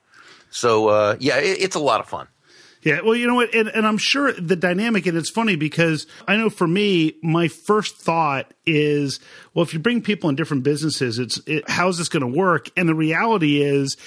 So 0.51 0.89
uh, 0.89 1.15
yeah, 1.19 1.37
it, 1.37 1.57
it's 1.59 1.75
a 1.75 1.79
lot 1.79 1.99
of 1.99 2.07
fun. 2.07 2.27
Yeah, 2.83 3.01
well, 3.01 3.15
you 3.15 3.27
know 3.27 3.35
what, 3.35 3.53
and, 3.53 3.67
and, 3.69 3.85
I'm 3.85 3.99
sure 3.99 4.33
the 4.33 4.55
dynamic, 4.55 5.05
and 5.05 5.15
it's 5.15 5.29
funny 5.29 5.55
because 5.55 6.07
I 6.27 6.35
know 6.35 6.49
for 6.49 6.67
me, 6.67 7.13
my 7.21 7.47
first 7.47 7.97
thought 7.97 8.55
is, 8.65 9.19
well, 9.53 9.61
if 9.61 9.71
you 9.71 9.79
bring 9.79 10.01
people 10.01 10.31
in 10.31 10.35
different 10.35 10.63
businesses, 10.63 11.19
it's 11.19 11.39
it, 11.45 11.69
how's 11.69 11.99
this 11.99 12.09
going 12.09 12.21
to 12.21 12.39
work? 12.39 12.69
And 12.75 12.89
the 12.89 12.95
reality 12.95 13.61
is, 13.61 13.97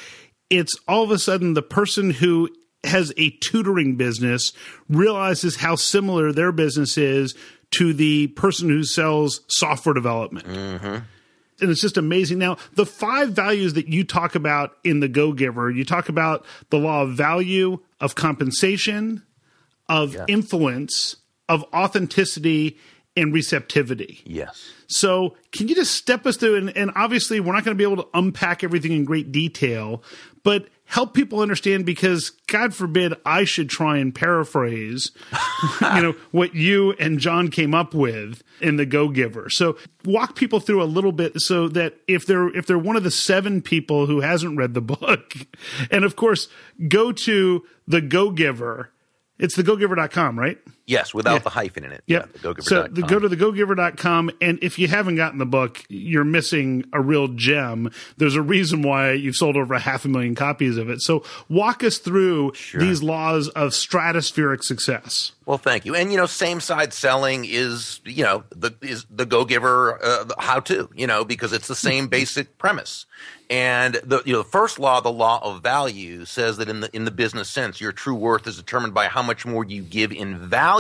it's 0.50 0.74
all 0.88 1.04
of 1.04 1.12
a 1.12 1.18
sudden 1.18 1.54
the 1.54 1.62
person 1.62 2.10
who 2.10 2.48
has 2.82 3.12
a 3.16 3.30
tutoring 3.30 3.94
business 3.94 4.52
realizes 4.88 5.56
how 5.56 5.76
similar 5.76 6.32
their 6.32 6.50
business 6.50 6.98
is 6.98 7.34
to 7.76 7.92
the 7.92 8.26
person 8.28 8.68
who 8.68 8.82
sells 8.82 9.40
software 9.48 9.94
development. 9.94 10.46
Mm-hmm 10.46 11.04
and 11.60 11.70
it's 11.70 11.80
just 11.80 11.96
amazing. 11.96 12.38
Now, 12.38 12.56
the 12.74 12.86
five 12.86 13.30
values 13.30 13.74
that 13.74 13.88
you 13.88 14.04
talk 14.04 14.34
about 14.34 14.76
in 14.84 15.00
the 15.00 15.08
Go 15.08 15.32
Giver, 15.32 15.70
you 15.70 15.84
talk 15.84 16.08
about 16.08 16.44
the 16.70 16.78
law 16.78 17.02
of 17.02 17.12
value, 17.12 17.80
of 18.00 18.14
compensation, 18.14 19.22
of 19.88 20.16
influence, 20.28 21.16
of 21.48 21.64
authenticity, 21.72 22.78
and 23.16 23.32
receptivity. 23.32 24.20
Yes. 24.24 24.72
So, 24.86 25.36
can 25.52 25.68
you 25.68 25.74
just 25.74 25.94
step 25.94 26.26
us 26.26 26.36
through? 26.36 26.56
And, 26.56 26.76
and 26.76 26.90
obviously, 26.96 27.40
we're 27.40 27.52
not 27.52 27.64
going 27.64 27.76
to 27.76 27.78
be 27.78 27.90
able 27.90 28.02
to 28.02 28.08
unpack 28.14 28.64
everything 28.64 28.92
in 28.92 29.04
great 29.04 29.30
detail, 29.30 30.02
but 30.42 30.68
help 30.86 31.14
people 31.14 31.40
understand 31.40 31.86
because 31.86 32.30
God 32.46 32.74
forbid 32.74 33.14
I 33.24 33.44
should 33.44 33.68
try 33.68 33.98
and 33.98 34.14
paraphrase, 34.14 35.10
you 35.80 36.02
know, 36.02 36.14
what 36.30 36.54
you 36.54 36.92
and 36.92 37.18
John 37.18 37.48
came 37.48 37.74
up 37.74 37.94
with 37.94 38.42
in 38.60 38.76
the 38.76 38.86
Go 38.86 39.08
Giver. 39.08 39.48
So 39.50 39.76
walk 40.04 40.36
people 40.36 40.60
through 40.60 40.82
a 40.82 40.84
little 40.84 41.12
bit 41.12 41.40
so 41.40 41.68
that 41.68 41.94
if 42.06 42.26
they're 42.26 42.54
if 42.56 42.66
they're 42.66 42.78
one 42.78 42.96
of 42.96 43.04
the 43.04 43.10
seven 43.10 43.62
people 43.62 44.06
who 44.06 44.20
hasn't 44.20 44.56
read 44.58 44.74
the 44.74 44.80
book, 44.80 45.34
and 45.90 46.04
of 46.04 46.16
course 46.16 46.48
go 46.88 47.12
to 47.12 47.64
the 47.86 48.00
Go 48.00 48.30
Giver 48.30 48.90
it's 49.38 49.56
the 49.56 49.62
go 49.62 49.76
gogiver.com, 49.76 50.38
right? 50.38 50.58
Yes, 50.86 51.14
without 51.14 51.32
yeah. 51.34 51.38
the 51.38 51.50
hyphen 51.50 51.84
in 51.84 51.92
it. 51.92 52.02
Yep. 52.06 52.30
Yeah. 52.34 52.52
The 52.54 52.62
so 52.62 52.82
the, 52.82 53.02
go 53.02 53.18
to 53.18 53.28
the 53.28 53.36
gogiver.com. 53.36 54.30
And 54.42 54.58
if 54.60 54.78
you 54.78 54.86
haven't 54.86 55.16
gotten 55.16 55.38
the 55.38 55.46
book, 55.46 55.82
you're 55.88 56.24
missing 56.24 56.84
a 56.92 57.00
real 57.00 57.28
gem. 57.28 57.90
There's 58.18 58.34
a 58.34 58.42
reason 58.42 58.82
why 58.82 59.12
you've 59.12 59.36
sold 59.36 59.56
over 59.56 59.72
a 59.72 59.78
half 59.78 60.04
a 60.04 60.08
million 60.08 60.34
copies 60.34 60.76
of 60.76 60.90
it. 60.90 61.00
So 61.00 61.24
walk 61.48 61.82
us 61.82 61.96
through 61.96 62.52
sure. 62.54 62.80
these 62.80 63.02
laws 63.02 63.48
of 63.48 63.70
stratospheric 63.70 64.62
success. 64.62 65.32
Well, 65.46 65.58
thank 65.58 65.84
you. 65.84 65.94
And 65.94 66.10
you 66.10 66.16
know, 66.18 66.26
same 66.26 66.60
side 66.60 66.92
selling 66.92 67.44
is 67.44 68.00
you 68.04 68.24
know 68.24 68.44
the 68.50 68.72
is 68.80 69.06
the 69.10 69.26
go 69.26 69.44
giver 69.44 70.02
uh, 70.02 70.24
how 70.38 70.60
to 70.60 70.88
you 70.94 71.06
know 71.06 71.24
because 71.24 71.52
it's 71.52 71.68
the 71.68 71.74
same 71.74 72.08
basic 72.08 72.58
premise. 72.58 73.06
And 73.50 73.94
the 73.96 74.22
you 74.24 74.32
know 74.32 74.38
the 74.38 74.48
first 74.48 74.78
law, 74.78 75.00
the 75.00 75.12
law 75.12 75.38
of 75.42 75.62
value, 75.62 76.24
says 76.24 76.56
that 76.56 76.70
in 76.70 76.80
the 76.80 76.94
in 76.96 77.04
the 77.04 77.10
business 77.10 77.50
sense, 77.50 77.78
your 77.78 77.92
true 77.92 78.14
worth 78.14 78.46
is 78.46 78.56
determined 78.56 78.94
by 78.94 79.08
how 79.08 79.22
much 79.22 79.44
more 79.44 79.64
you 79.64 79.82
give 79.82 80.12
in 80.12 80.38
value 80.38 80.73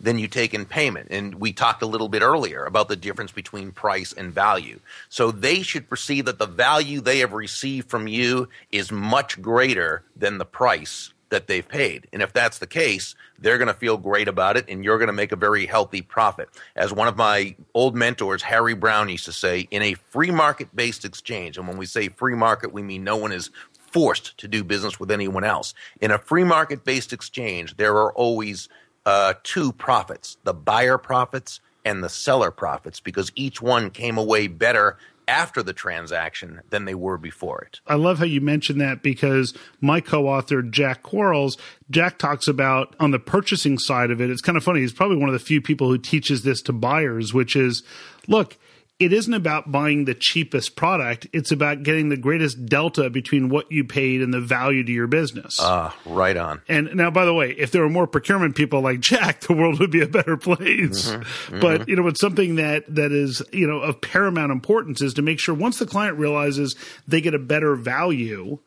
than 0.00 0.18
you 0.18 0.28
take 0.28 0.54
in 0.54 0.66
payment. 0.66 1.08
And 1.10 1.36
we 1.36 1.52
talked 1.52 1.82
a 1.82 1.86
little 1.86 2.08
bit 2.08 2.22
earlier 2.22 2.64
about 2.64 2.88
the 2.88 2.96
difference 2.96 3.32
between 3.32 3.72
price 3.72 4.12
and 4.12 4.32
value. 4.32 4.80
So 5.08 5.30
they 5.30 5.62
should 5.62 5.88
perceive 5.88 6.26
that 6.26 6.38
the 6.38 6.46
value 6.46 7.00
they 7.00 7.20
have 7.20 7.32
received 7.32 7.88
from 7.88 8.06
you 8.06 8.48
is 8.70 8.92
much 8.92 9.40
greater 9.40 10.02
than 10.14 10.38
the 10.38 10.44
price 10.44 11.12
that 11.28 11.48
they've 11.48 11.66
paid. 11.66 12.06
And 12.12 12.22
if 12.22 12.32
that's 12.32 12.58
the 12.58 12.66
case, 12.66 13.14
they're 13.38 13.58
going 13.58 13.68
to 13.68 13.74
feel 13.74 13.96
great 13.96 14.28
about 14.28 14.56
it 14.56 14.66
and 14.68 14.84
you're 14.84 14.98
going 14.98 15.08
to 15.08 15.12
make 15.12 15.32
a 15.32 15.36
very 15.36 15.66
healthy 15.66 16.02
profit. 16.02 16.48
As 16.76 16.92
one 16.92 17.08
of 17.08 17.16
my 17.16 17.56
old 17.74 17.96
mentors, 17.96 18.42
Harry 18.42 18.74
Browne, 18.74 19.08
used 19.08 19.24
to 19.24 19.32
say, 19.32 19.66
in 19.70 19.82
a 19.82 19.94
free 19.94 20.30
market 20.30 20.74
based 20.74 21.04
exchange, 21.04 21.58
and 21.58 21.66
when 21.66 21.78
we 21.78 21.86
say 21.86 22.08
free 22.08 22.36
market, 22.36 22.72
we 22.72 22.82
mean 22.82 23.02
no 23.02 23.16
one 23.16 23.32
is 23.32 23.50
forced 23.72 24.36
to 24.38 24.46
do 24.46 24.62
business 24.62 25.00
with 25.00 25.10
anyone 25.10 25.42
else. 25.42 25.74
In 26.00 26.10
a 26.10 26.18
free 26.18 26.44
market 26.44 26.84
based 26.84 27.12
exchange, 27.12 27.76
there 27.76 27.96
are 27.96 28.12
always 28.12 28.68
uh, 29.06 29.34
two 29.42 29.72
profits 29.72 30.36
the 30.44 30.52
buyer 30.52 30.98
profits 30.98 31.60
and 31.84 32.02
the 32.02 32.08
seller 32.08 32.50
profits 32.50 33.00
because 33.00 33.32
each 33.36 33.62
one 33.62 33.90
came 33.90 34.18
away 34.18 34.48
better 34.48 34.98
after 35.28 35.62
the 35.62 35.72
transaction 35.72 36.60
than 36.70 36.84
they 36.84 36.94
were 36.94 37.18
before 37.18 37.60
it. 37.62 37.80
I 37.86 37.94
love 37.94 38.18
how 38.18 38.24
you 38.24 38.40
mentioned 38.40 38.80
that 38.80 39.02
because 39.02 39.54
my 39.80 40.00
co-author 40.00 40.62
Jack 40.62 41.02
Quarles, 41.02 41.56
Jack 41.90 42.18
talks 42.18 42.46
about 42.46 42.94
on 43.00 43.10
the 43.10 43.18
purchasing 43.18 43.78
side 43.78 44.10
of 44.10 44.20
it. 44.20 44.30
It's 44.30 44.42
kind 44.42 44.56
of 44.56 44.62
funny. 44.64 44.80
He's 44.80 44.92
probably 44.92 45.16
one 45.16 45.28
of 45.28 45.32
the 45.32 45.38
few 45.40 45.60
people 45.60 45.88
who 45.88 45.98
teaches 45.98 46.42
this 46.42 46.62
to 46.62 46.72
buyers, 46.72 47.34
which 47.34 47.56
is, 47.56 47.82
look, 48.28 48.56
it 48.98 49.12
isn't 49.12 49.34
about 49.34 49.70
buying 49.70 50.06
the 50.06 50.14
cheapest 50.14 50.74
product. 50.74 51.26
It's 51.32 51.52
about 51.52 51.82
getting 51.82 52.08
the 52.08 52.16
greatest 52.16 52.64
delta 52.64 53.10
between 53.10 53.50
what 53.50 53.70
you 53.70 53.84
paid 53.84 54.22
and 54.22 54.32
the 54.32 54.40
value 54.40 54.84
to 54.84 54.92
your 54.92 55.06
business. 55.06 55.58
Ah, 55.60 55.94
uh, 55.94 56.10
right 56.10 56.36
on. 56.36 56.62
And 56.66 56.94
now, 56.94 57.10
by 57.10 57.26
the 57.26 57.34
way, 57.34 57.50
if 57.50 57.72
there 57.72 57.82
were 57.82 57.90
more 57.90 58.06
procurement 58.06 58.56
people 58.56 58.80
like 58.80 59.00
Jack, 59.00 59.40
the 59.46 59.52
world 59.52 59.80
would 59.80 59.90
be 59.90 60.00
a 60.00 60.08
better 60.08 60.38
place. 60.38 61.10
Mm-hmm, 61.10 61.20
mm-hmm. 61.20 61.60
But, 61.60 61.88
you 61.88 61.96
know, 61.96 62.06
it's 62.06 62.20
something 62.20 62.56
that, 62.56 62.84
that 62.94 63.12
is, 63.12 63.42
you 63.52 63.66
know, 63.66 63.80
of 63.80 64.00
paramount 64.00 64.50
importance 64.50 65.02
is 65.02 65.12
to 65.14 65.22
make 65.22 65.40
sure 65.40 65.54
once 65.54 65.78
the 65.78 65.86
client 65.86 66.16
realizes 66.16 66.74
they 67.06 67.20
get 67.20 67.34
a 67.34 67.38
better 67.38 67.76
value 67.76 68.58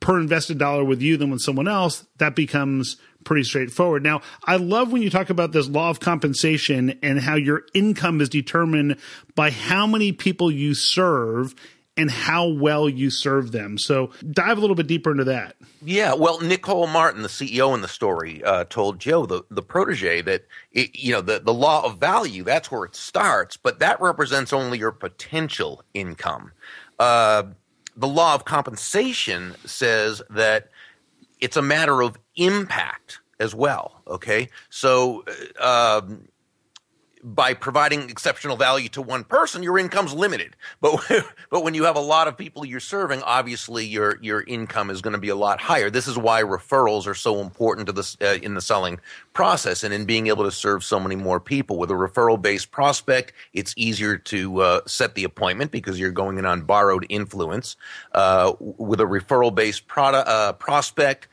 per 0.00 0.18
invested 0.18 0.58
dollar 0.58 0.84
with 0.84 1.00
you 1.00 1.16
than 1.16 1.30
with 1.30 1.40
someone 1.40 1.68
else, 1.68 2.06
that 2.18 2.34
becomes 2.34 2.96
pretty 3.24 3.44
straightforward. 3.44 4.02
Now, 4.02 4.22
I 4.44 4.56
love 4.56 4.92
when 4.92 5.02
you 5.02 5.10
talk 5.10 5.30
about 5.30 5.52
this 5.52 5.68
law 5.68 5.90
of 5.90 6.00
compensation 6.00 6.98
and 7.02 7.20
how 7.20 7.36
your 7.36 7.64
income 7.74 8.20
is 8.20 8.28
determined 8.28 8.96
by 9.34 9.50
how 9.50 9.86
many 9.86 10.12
people 10.12 10.50
you 10.50 10.74
serve 10.74 11.54
and 11.96 12.10
how 12.10 12.48
well 12.48 12.88
you 12.88 13.10
serve 13.10 13.52
them. 13.52 13.76
So 13.76 14.10
dive 14.30 14.56
a 14.56 14.60
little 14.60 14.76
bit 14.76 14.86
deeper 14.86 15.10
into 15.10 15.24
that. 15.24 15.56
Yeah, 15.82 16.14
well, 16.14 16.40
Nicole 16.40 16.86
Martin, 16.86 17.22
the 17.22 17.28
CEO 17.28 17.74
in 17.74 17.82
the 17.82 17.88
story, 17.88 18.42
uh, 18.42 18.64
told 18.64 18.98
Joe, 18.98 19.26
the, 19.26 19.42
the 19.50 19.62
protege, 19.62 20.22
that 20.22 20.46
it, 20.72 20.98
you 20.98 21.12
know 21.12 21.20
the, 21.20 21.40
the 21.40 21.52
law 21.52 21.84
of 21.84 21.98
value 21.98 22.42
that's 22.42 22.70
where 22.70 22.84
it 22.84 22.94
starts, 22.94 23.56
but 23.56 23.80
that 23.80 24.00
represents 24.00 24.52
only 24.52 24.78
your 24.78 24.92
potential 24.92 25.82
income. 25.92 26.52
Uh, 26.98 27.44
the 27.96 28.08
law 28.08 28.34
of 28.34 28.44
compensation 28.44 29.54
says 29.66 30.22
that 30.30 30.70
it's 31.40 31.56
a 31.56 31.62
matter 31.62 32.02
of 32.02 32.18
impact 32.36 33.20
as 33.38 33.54
well. 33.54 34.02
Okay, 34.06 34.48
so 34.68 35.24
uh, 35.60 36.00
um, 36.02 36.28
by 37.22 37.54
providing 37.54 38.08
exceptional 38.08 38.56
value 38.56 38.88
to 38.90 39.02
one 39.02 39.24
person, 39.24 39.62
your 39.62 39.78
income's 39.78 40.12
limited. 40.12 40.56
But 40.80 41.00
but 41.50 41.62
when 41.62 41.74
you 41.74 41.84
have 41.84 41.96
a 41.96 42.00
lot 42.00 42.28
of 42.28 42.36
people 42.36 42.64
you're 42.64 42.80
serving, 42.80 43.22
obviously 43.22 43.84
your 43.84 44.18
your 44.20 44.42
income 44.42 44.90
is 44.90 45.00
going 45.00 45.12
to 45.12 45.18
be 45.18 45.28
a 45.28 45.36
lot 45.36 45.60
higher. 45.60 45.90
This 45.90 46.08
is 46.08 46.16
why 46.16 46.42
referrals 46.42 47.06
are 47.06 47.14
so 47.14 47.40
important 47.40 47.86
to 47.86 47.92
this 47.92 48.16
uh, 48.20 48.38
in 48.42 48.54
the 48.54 48.60
selling 48.60 49.00
process 49.32 49.84
and 49.84 49.92
in 49.92 50.04
being 50.04 50.28
able 50.28 50.44
to 50.44 50.52
serve 50.52 50.84
so 50.84 50.98
many 50.98 51.16
more 51.16 51.40
people. 51.40 51.78
With 51.78 51.90
a 51.90 51.94
referral 51.94 52.40
based 52.40 52.70
prospect, 52.70 53.32
it's 53.52 53.74
easier 53.76 54.16
to 54.16 54.60
uh, 54.60 54.80
set 54.86 55.14
the 55.14 55.24
appointment 55.24 55.70
because 55.70 55.98
you're 55.98 56.10
going 56.10 56.38
in 56.38 56.46
on 56.46 56.62
borrowed 56.62 57.06
influence. 57.08 57.76
Uh, 58.12 58.52
with 58.58 59.00
a 59.00 59.04
referral 59.04 59.54
based 59.54 59.86
product 59.86 60.28
uh, 60.28 60.52
prospect 60.54 61.28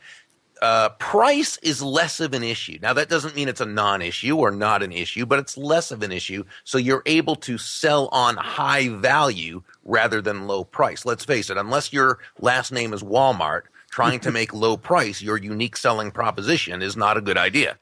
uh, 0.60 0.90
price 0.90 1.58
is 1.58 1.82
less 1.82 2.20
of 2.20 2.34
an 2.34 2.42
issue. 2.42 2.78
Now, 2.82 2.92
that 2.94 3.08
doesn't 3.08 3.36
mean 3.36 3.48
it's 3.48 3.60
a 3.60 3.66
non 3.66 4.02
issue 4.02 4.36
or 4.36 4.50
not 4.50 4.82
an 4.82 4.92
issue, 4.92 5.26
but 5.26 5.38
it's 5.38 5.56
less 5.56 5.90
of 5.90 6.02
an 6.02 6.12
issue. 6.12 6.44
So 6.64 6.78
you're 6.78 7.02
able 7.06 7.36
to 7.36 7.58
sell 7.58 8.08
on 8.12 8.36
high 8.36 8.88
value 8.88 9.62
rather 9.84 10.20
than 10.20 10.46
low 10.46 10.64
price. 10.64 11.04
Let's 11.04 11.24
face 11.24 11.50
it, 11.50 11.56
unless 11.56 11.92
your 11.92 12.18
last 12.40 12.72
name 12.72 12.92
is 12.92 13.02
Walmart, 13.02 13.62
trying 13.90 14.20
to 14.20 14.30
make 14.32 14.52
low 14.52 14.76
price 14.76 15.22
your 15.22 15.36
unique 15.36 15.76
selling 15.76 16.10
proposition 16.10 16.82
is 16.82 16.96
not 16.96 17.16
a 17.16 17.20
good 17.20 17.38
idea. 17.38 17.78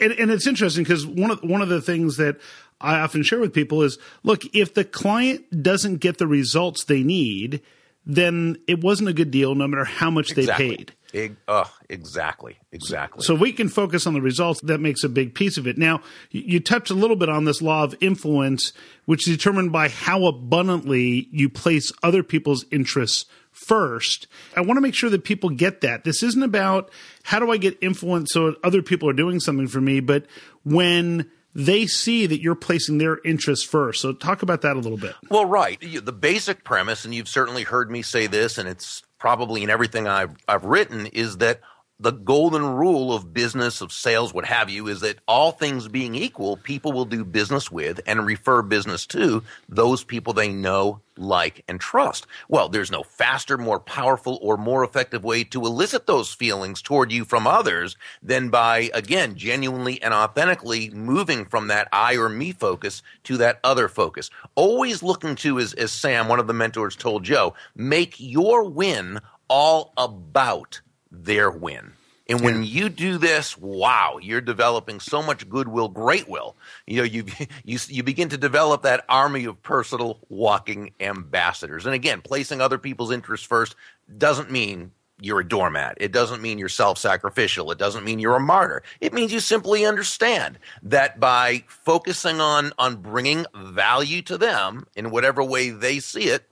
And, 0.00 0.12
and 0.12 0.30
it's 0.30 0.46
interesting 0.46 0.84
because 0.84 1.06
one 1.06 1.30
of, 1.30 1.42
one 1.42 1.62
of 1.62 1.68
the 1.68 1.82
things 1.82 2.16
that 2.16 2.36
I 2.80 3.00
often 3.00 3.22
share 3.22 3.40
with 3.40 3.52
people 3.52 3.82
is 3.82 3.98
look, 4.22 4.42
if 4.54 4.74
the 4.74 4.84
client 4.84 5.62
doesn't 5.62 5.96
get 5.96 6.18
the 6.18 6.26
results 6.26 6.84
they 6.84 7.02
need, 7.02 7.60
then 8.06 8.56
it 8.66 8.82
wasn't 8.82 9.08
a 9.08 9.12
good 9.12 9.30
deal 9.30 9.54
no 9.54 9.66
matter 9.66 9.84
how 9.84 10.10
much 10.10 10.32
exactly. 10.32 10.68
they 10.68 10.76
paid. 10.76 10.92
It, 11.12 11.32
uh, 11.46 11.64
exactly, 11.88 12.58
exactly. 12.70 13.24
So 13.24 13.34
we 13.34 13.52
can 13.52 13.68
focus 13.68 14.06
on 14.06 14.12
the 14.12 14.20
results. 14.20 14.60
That 14.60 14.78
makes 14.78 15.04
a 15.04 15.08
big 15.08 15.34
piece 15.34 15.56
of 15.56 15.66
it. 15.66 15.78
Now, 15.78 16.02
you 16.30 16.60
touched 16.60 16.90
a 16.90 16.94
little 16.94 17.16
bit 17.16 17.28
on 17.28 17.44
this 17.44 17.62
law 17.62 17.84
of 17.84 17.94
influence, 18.00 18.72
which 19.06 19.26
is 19.26 19.36
determined 19.36 19.72
by 19.72 19.88
how 19.88 20.26
abundantly 20.26 21.28
you 21.32 21.48
place 21.48 21.92
other 22.02 22.22
people's 22.22 22.66
interests 22.70 23.24
first. 23.52 24.26
I 24.54 24.60
want 24.60 24.76
to 24.76 24.80
make 24.82 24.94
sure 24.94 25.10
that 25.10 25.24
people 25.24 25.50
get 25.50 25.80
that. 25.80 26.04
This 26.04 26.22
isn't 26.22 26.42
about 26.42 26.90
how 27.22 27.38
do 27.38 27.50
I 27.50 27.56
get 27.56 27.78
influence 27.80 28.32
so 28.32 28.54
other 28.62 28.82
people 28.82 29.08
are 29.08 29.14
doing 29.14 29.40
something 29.40 29.66
for 29.66 29.80
me, 29.80 30.00
but 30.00 30.26
when 30.64 31.30
they 31.54 31.86
see 31.86 32.26
that 32.26 32.40
you're 32.40 32.54
placing 32.54 32.98
their 32.98 33.18
interests 33.24 33.64
first. 33.64 34.00
So 34.00 34.12
talk 34.12 34.42
about 34.42 34.62
that 34.62 34.76
a 34.76 34.78
little 34.78 34.98
bit. 34.98 35.14
Well, 35.28 35.44
right. 35.44 35.80
The 35.80 36.12
basic 36.12 36.62
premise, 36.62 37.04
and 37.04 37.14
you've 37.14 37.28
certainly 37.28 37.64
heard 37.64 37.90
me 37.90 38.02
say 38.02 38.26
this, 38.26 38.58
and 38.58 38.68
it's 38.68 39.02
probably 39.18 39.62
in 39.62 39.70
everything 39.70 40.06
I've 40.06 40.36
I've 40.46 40.64
written, 40.64 41.06
is 41.06 41.38
that 41.38 41.60
the 42.00 42.12
golden 42.12 42.64
rule 42.64 43.12
of 43.12 43.34
business, 43.34 43.80
of 43.80 43.92
sales, 43.92 44.32
what 44.32 44.44
have 44.44 44.70
you, 44.70 44.86
is 44.86 45.00
that 45.00 45.18
all 45.26 45.50
things 45.50 45.88
being 45.88 46.14
equal, 46.14 46.56
people 46.56 46.92
will 46.92 47.04
do 47.04 47.24
business 47.24 47.72
with 47.72 48.00
and 48.06 48.24
refer 48.24 48.62
business 48.62 49.04
to 49.06 49.42
those 49.68 50.04
people 50.04 50.32
they 50.32 50.48
know, 50.48 51.00
like, 51.16 51.64
and 51.66 51.80
trust. 51.80 52.28
Well, 52.48 52.68
there's 52.68 52.92
no 52.92 53.02
faster, 53.02 53.58
more 53.58 53.80
powerful, 53.80 54.38
or 54.42 54.56
more 54.56 54.84
effective 54.84 55.24
way 55.24 55.42
to 55.44 55.66
elicit 55.66 56.06
those 56.06 56.32
feelings 56.32 56.82
toward 56.82 57.10
you 57.10 57.24
from 57.24 57.48
others 57.48 57.96
than 58.22 58.48
by, 58.48 58.90
again, 58.94 59.34
genuinely 59.34 60.00
and 60.00 60.14
authentically 60.14 60.90
moving 60.90 61.46
from 61.46 61.66
that 61.66 61.88
I 61.92 62.16
or 62.16 62.28
me 62.28 62.52
focus 62.52 63.02
to 63.24 63.38
that 63.38 63.58
other 63.64 63.88
focus. 63.88 64.30
Always 64.54 65.02
looking 65.02 65.34
to, 65.36 65.58
as, 65.58 65.74
as 65.74 65.90
Sam, 65.90 66.28
one 66.28 66.38
of 66.38 66.46
the 66.46 66.54
mentors 66.54 66.94
told 66.94 67.24
Joe, 67.24 67.54
make 67.74 68.14
your 68.20 68.70
win 68.70 69.18
all 69.48 69.92
about 69.96 70.80
their 71.10 71.50
win. 71.50 71.92
And 72.30 72.42
when 72.42 72.62
you 72.62 72.90
do 72.90 73.16
this, 73.16 73.56
wow, 73.56 74.18
you're 74.20 74.42
developing 74.42 75.00
so 75.00 75.22
much 75.22 75.48
goodwill, 75.48 75.88
great 75.88 76.28
will. 76.28 76.56
You 76.86 76.98
know, 76.98 77.04
you 77.04 77.24
you 77.64 77.78
you 77.88 78.02
begin 78.02 78.28
to 78.28 78.36
develop 78.36 78.82
that 78.82 79.04
army 79.08 79.46
of 79.46 79.62
personal 79.62 80.20
walking 80.28 80.92
ambassadors. 81.00 81.86
And 81.86 81.94
again, 81.94 82.20
placing 82.20 82.60
other 82.60 82.78
people's 82.78 83.12
interests 83.12 83.46
first 83.46 83.76
doesn't 84.18 84.50
mean 84.50 84.92
you're 85.20 85.40
a 85.40 85.48
doormat. 85.48 85.96
It 86.00 86.12
doesn't 86.12 86.42
mean 86.42 86.58
you're 86.58 86.68
self-sacrificial. 86.68 87.72
It 87.72 87.78
doesn't 87.78 88.04
mean 88.04 88.18
you're 88.18 88.36
a 88.36 88.40
martyr. 88.40 88.82
It 89.00 89.12
means 89.12 89.32
you 89.32 89.40
simply 89.40 89.84
understand 89.84 90.58
that 90.82 91.18
by 91.18 91.64
focusing 91.66 92.40
on 92.40 92.72
on 92.78 92.96
bringing 92.96 93.46
value 93.54 94.20
to 94.22 94.36
them 94.36 94.86
in 94.94 95.10
whatever 95.10 95.42
way 95.42 95.70
they 95.70 95.98
see 95.98 96.24
it, 96.24 96.48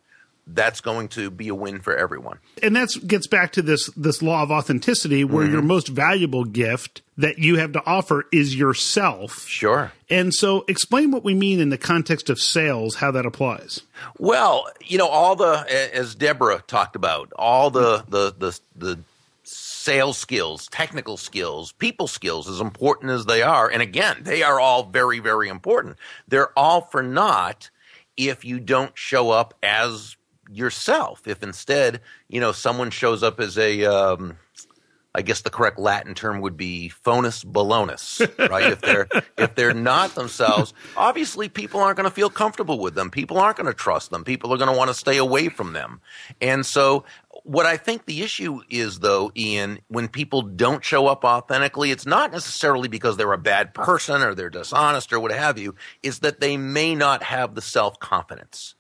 that's 0.47 0.81
going 0.81 1.09
to 1.09 1.31
be 1.31 1.49
a 1.49 1.55
win 1.55 1.81
for 1.81 1.97
everyone. 1.97 2.39
And 2.63 2.77
that 2.77 2.89
gets 3.07 3.27
back 3.27 3.53
to 3.53 3.63
this 3.63 3.89
this 3.97 4.23
law 4.23 4.43
of 4.43 4.51
authenticity 4.51 5.25
where 5.25 5.45
mm-hmm. 5.45 5.55
your 5.55 5.63
most 5.63 5.89
valuable 5.89 6.45
gift 6.45 7.03
that 7.19 7.39
you 7.39 7.57
have 7.57 7.73
to 7.73 7.83
offer 7.85 8.27
is 8.33 8.55
yourself. 8.55 9.47
Sure. 9.47 9.93
And 10.09 10.33
so 10.33 10.65
explain 10.69 11.11
what 11.11 11.25
we 11.25 11.35
mean 11.35 11.61
in 11.61 11.71
the 11.71 11.79
context 11.79 12.31
of 12.31 12.39
sales, 12.39 12.97
how 12.97 13.11
that 13.11 13.27
applies. 13.27 13.83
Well, 14.19 14.67
you 14.85 14.99
know, 14.99 15.09
all 15.09 15.35
the 15.35 15.67
as 15.93 16.15
Deborah 16.15 16.63
talked 16.67 16.95
about, 16.95 17.33
all 17.35 17.71
the 17.71 18.05
the 18.09 18.33
the, 18.39 18.61
the 18.77 18.99
sales 19.43 20.19
skills, 20.19 20.69
technical 20.69 21.17
skills, 21.17 21.73
people 21.73 22.07
skills, 22.07 22.49
as 22.49 22.61
important 22.61 23.11
as 23.11 23.27
they 23.27 23.43
are, 23.43 23.69
and 23.69 23.83
again, 23.83 24.19
they 24.23 24.43
are 24.43 24.61
all 24.61 24.85
very, 24.85 25.19
very 25.19 25.49
important. 25.49 25.97
They're 26.29 26.57
all 26.59 26.83
for 26.83 27.03
naught 27.03 27.71
if 28.17 28.45
you 28.45 28.59
don't 28.59 28.97
show 28.97 29.31
up 29.31 29.55
as 29.63 30.17
yourself. 30.51 31.27
If 31.27 31.43
instead, 31.43 32.01
you 32.29 32.41
know, 32.41 32.53
someone 32.53 32.91
shows 32.91 33.23
up 33.23 33.41
as 33.41 33.59
a, 33.59 33.85
um, 33.85 34.37
I 35.17 35.23
guess 35.23 35.41
the 35.41 35.51
correct 35.51 35.79
Latin 35.79 36.15
term 36.15 36.43
would 36.43 36.59
be 36.59 36.91
phonus 36.91 37.43
balonus, 37.43 38.21
right? 38.51 38.73
if 38.73 38.83
they're 38.83 39.09
if 39.39 39.55
they're 39.55 39.73
not 39.73 40.15
themselves, 40.15 40.75
obviously 40.95 41.49
people 41.49 41.81
aren't 41.81 41.97
going 41.97 42.09
to 42.09 42.15
feel 42.15 42.29
comfortable 42.29 42.79
with 42.79 42.95
them. 42.95 43.11
People 43.11 43.39
aren't 43.39 43.57
going 43.57 43.67
to 43.67 43.73
trust 43.73 44.11
them. 44.11 44.25
People 44.25 44.53
are 44.53 44.59
going 44.59 44.71
to 44.71 44.77
want 44.77 44.89
to 44.89 44.95
stay 44.95 45.17
away 45.17 45.49
from 45.49 45.73
them. 45.73 46.03
And 46.43 46.67
so 46.67 47.05
what 47.45 47.65
I 47.65 47.79
think 47.79 48.05
the 48.05 48.23
issue 48.23 48.61
is 48.69 48.99
though, 48.99 49.33
Ian, 49.35 49.79
when 49.89 50.09
people 50.09 50.43
don't 50.43 50.85
show 50.85 51.07
up 51.07 51.25
authentically, 51.25 51.91
it's 51.93 52.05
not 52.05 52.31
necessarily 52.31 52.89
because 52.89 53.17
they're 53.17 53.33
a 53.33 53.39
bad 53.39 53.73
person 53.73 54.21
or 54.21 54.35
they're 54.35 54.51
dishonest 54.51 55.15
or 55.15 55.21
what 55.21 55.33
have 55.33 55.57
you, 55.57 55.77
is 56.03 56.19
that 56.19 56.41
they 56.41 56.59
may 56.59 56.95
not 56.95 57.23
have 57.23 57.55
the 57.55 57.63
self-confidence 57.63 58.75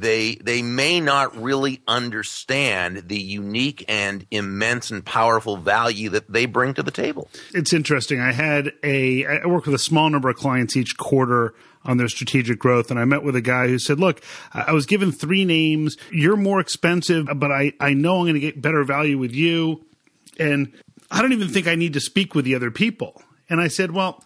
they 0.00 0.36
they 0.36 0.62
may 0.62 1.00
not 1.00 1.40
really 1.40 1.82
understand 1.86 3.08
the 3.08 3.20
unique 3.20 3.84
and 3.88 4.26
immense 4.30 4.90
and 4.90 5.04
powerful 5.04 5.56
value 5.56 6.08
that 6.10 6.32
they 6.32 6.46
bring 6.46 6.74
to 6.74 6.82
the 6.82 6.90
table. 6.90 7.28
It's 7.52 7.72
interesting. 7.72 8.20
I 8.20 8.32
had 8.32 8.72
a 8.82 9.26
I 9.26 9.46
work 9.46 9.66
with 9.66 9.74
a 9.74 9.78
small 9.78 10.08
number 10.08 10.30
of 10.30 10.36
clients 10.36 10.76
each 10.76 10.96
quarter 10.96 11.54
on 11.84 11.96
their 11.96 12.08
strategic 12.08 12.58
growth. 12.58 12.90
And 12.90 12.98
I 13.00 13.04
met 13.04 13.22
with 13.22 13.36
a 13.36 13.40
guy 13.40 13.68
who 13.68 13.78
said, 13.78 13.98
look, 13.98 14.22
I 14.52 14.72
was 14.72 14.84
given 14.84 15.12
three 15.12 15.44
names. 15.46 15.96
You're 16.12 16.36
more 16.36 16.60
expensive, 16.60 17.26
but 17.36 17.50
I, 17.50 17.72
I 17.80 17.94
know 17.94 18.18
I'm 18.18 18.24
going 18.24 18.34
to 18.34 18.40
get 18.40 18.60
better 18.60 18.84
value 18.84 19.16
with 19.16 19.32
you. 19.32 19.82
And 20.38 20.74
I 21.10 21.22
don't 21.22 21.32
even 21.32 21.48
think 21.48 21.66
I 21.66 21.76
need 21.76 21.94
to 21.94 22.00
speak 22.00 22.34
with 22.34 22.44
the 22.44 22.54
other 22.54 22.70
people. 22.70 23.22
And 23.48 23.62
I 23.62 23.68
said, 23.68 23.92
well, 23.92 24.22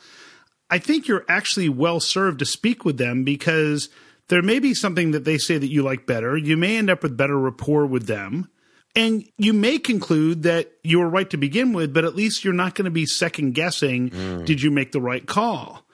I 0.69 0.79
think 0.79 1.07
you're 1.07 1.25
actually 1.29 1.69
well 1.69 2.01
served 2.01 2.41
to 2.41 2.45
speak 2.45 2.85
with 2.85 2.99
them 2.99 3.25
because– 3.25 3.89
there 4.29 4.43
may 4.43 4.59
be 4.59 4.75
something 4.75 5.11
that 5.11 5.25
they 5.25 5.39
say 5.39 5.59
that 5.59 5.71
you 5.71 5.83
like 5.83 6.07
better. 6.07 6.37
You 6.37 6.57
may 6.57 6.77
end 6.77 6.91
up 6.91 7.03
with 7.03 7.17
better 7.17 7.39
rapport 7.39 7.87
with 7.87 8.07
them. 8.07 8.49
And 8.97 9.29
you 9.37 9.53
may 9.53 9.79
conclude 9.79 10.45
that 10.45 10.71
you 10.85 11.01
were 11.01 11.09
right 11.09 11.29
to 11.31 11.37
begin 11.37 11.73
with, 11.73 11.93
but 11.93 12.05
at 12.05 12.15
least 12.15 12.45
you're 12.45 12.55
not 12.55 12.77
going 12.77 12.85
to 12.85 12.93
be 12.93 13.07
second 13.07 13.53
guessing, 13.53 14.11
mm. 14.11 14.47
did 14.47 14.63
you 14.63 14.71
make 14.71 14.93
the 14.93 15.01
right 15.01 15.27
call? 15.27 15.85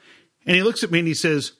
And 0.44 0.54
he 0.54 0.62
looks 0.62 0.84
at 0.84 0.90
me 0.90 0.98
and 0.98 1.08
he 1.08 1.14
says, 1.14 1.52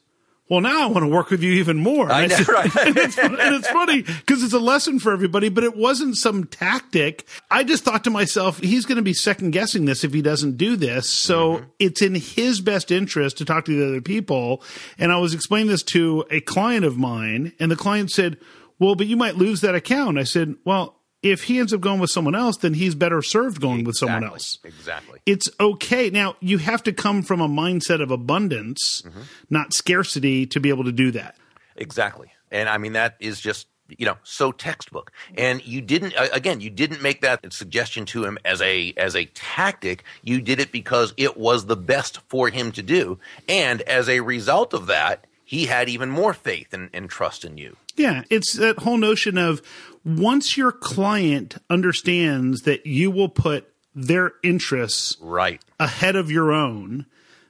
well, 0.50 0.60
now 0.60 0.82
I 0.82 0.86
want 0.86 1.04
to 1.04 1.08
work 1.08 1.30
with 1.30 1.44
you 1.44 1.52
even 1.52 1.76
more. 1.76 2.10
I 2.10 2.26
know, 2.26 2.36
right? 2.48 2.76
and, 2.86 2.96
it's, 2.96 3.16
and 3.16 3.36
it's 3.38 3.68
funny 3.70 4.02
because 4.02 4.42
it's 4.42 4.52
a 4.52 4.58
lesson 4.58 4.98
for 4.98 5.12
everybody, 5.12 5.48
but 5.48 5.62
it 5.62 5.76
wasn't 5.76 6.16
some 6.16 6.44
tactic. 6.44 7.24
I 7.52 7.62
just 7.62 7.84
thought 7.84 8.02
to 8.04 8.10
myself, 8.10 8.58
he's 8.58 8.84
going 8.84 8.96
to 8.96 9.02
be 9.02 9.14
second 9.14 9.52
guessing 9.52 9.84
this 9.84 10.02
if 10.02 10.12
he 10.12 10.22
doesn't 10.22 10.56
do 10.56 10.74
this. 10.74 11.08
So 11.08 11.52
mm-hmm. 11.54 11.64
it's 11.78 12.02
in 12.02 12.16
his 12.16 12.60
best 12.60 12.90
interest 12.90 13.38
to 13.38 13.44
talk 13.44 13.64
to 13.66 13.78
the 13.78 13.86
other 13.86 14.00
people. 14.00 14.64
And 14.98 15.12
I 15.12 15.18
was 15.18 15.34
explaining 15.34 15.68
this 15.68 15.84
to 15.84 16.24
a 16.30 16.40
client 16.40 16.84
of 16.84 16.98
mine, 16.98 17.52
and 17.60 17.70
the 17.70 17.76
client 17.76 18.10
said, 18.10 18.36
well, 18.80 18.96
but 18.96 19.06
you 19.06 19.16
might 19.16 19.36
lose 19.36 19.60
that 19.60 19.76
account. 19.76 20.18
I 20.18 20.24
said, 20.24 20.56
well, 20.64 20.99
if 21.22 21.44
he 21.44 21.59
ends 21.59 21.72
up 21.72 21.80
going 21.80 22.00
with 22.00 22.11
someone 22.11 22.35
else, 22.35 22.56
then 22.59 22.74
he's 22.74 22.94
better 22.94 23.20
served 23.22 23.61
going 23.61 23.80
exactly, 23.80 23.87
with 23.87 23.96
someone 23.96 24.24
else. 24.24 24.59
Exactly. 24.64 25.20
It's 25.26 25.48
okay. 25.59 26.11
Now, 26.11 26.37
you 26.40 26.59
have 26.59 26.83
to 26.85 26.92
come 26.92 27.22
from 27.22 27.40
a 27.40 27.48
mindset 27.48 28.02
of 28.02 28.11
abundance, 28.11 29.02
mm-hmm. 29.02 29.22
not 29.50 29.72
scarcity, 29.72 30.46
to 30.46 30.61
be 30.61 30.70
able 30.70 30.85
to 30.85 30.92
do 30.92 31.11
that. 31.12 31.37
Exactly. 31.76 32.33
And 32.50 32.68
I 32.68 32.78
mean, 32.78 32.94
that 32.94 33.16
is 33.20 33.40
just 33.40 33.66
you 33.98 34.06
know 34.06 34.16
so 34.22 34.52
textbook 34.52 35.11
and 35.37 35.66
you 35.66 35.80
didn't 35.80 36.14
again 36.33 36.61
you 36.61 36.70
didn't 36.70 37.02
make 37.02 37.20
that 37.22 37.52
suggestion 37.52 38.04
to 38.04 38.24
him 38.24 38.38
as 38.44 38.62
a 38.62 38.94
as 38.96 39.16
a 39.16 39.24
tactic 39.26 40.04
you 40.22 40.40
did 40.40 40.61
it 40.61 40.70
because 40.70 41.12
it 41.16 41.37
was 41.37 41.66
the 41.66 41.76
best 41.76 42.20
for 42.28 42.48
him 42.48 42.70
to 42.72 42.83
do 42.83 43.18
and 43.48 43.83
as 43.83 44.09
a 44.09 44.20
result 44.20 44.74
of 44.74 44.87
that 44.87 45.26
he 45.44 45.66
had 45.66 45.88
even 45.88 46.09
more 46.09 46.33
faith 46.33 46.72
and, 46.72 46.88
and 46.92 47.11
trust 47.11 47.44
in 47.44 47.59
you 47.59 47.76
yeah 47.96 48.22
it's 48.30 48.54
that 48.54 48.78
whole 48.78 48.98
notion 48.98 49.37
of 49.37 49.61
once 50.04 50.56
your 50.56 50.72
client 50.72 51.56
understands 51.68 52.62
that 52.62 52.86
you 52.86 53.10
will 53.10 53.28
put 53.28 53.72
their 53.94 54.32
interests 54.42 55.16
right 55.20 55.60
ahead 55.78 56.16
of 56.16 56.30
your 56.30 56.52
own, 56.52 57.06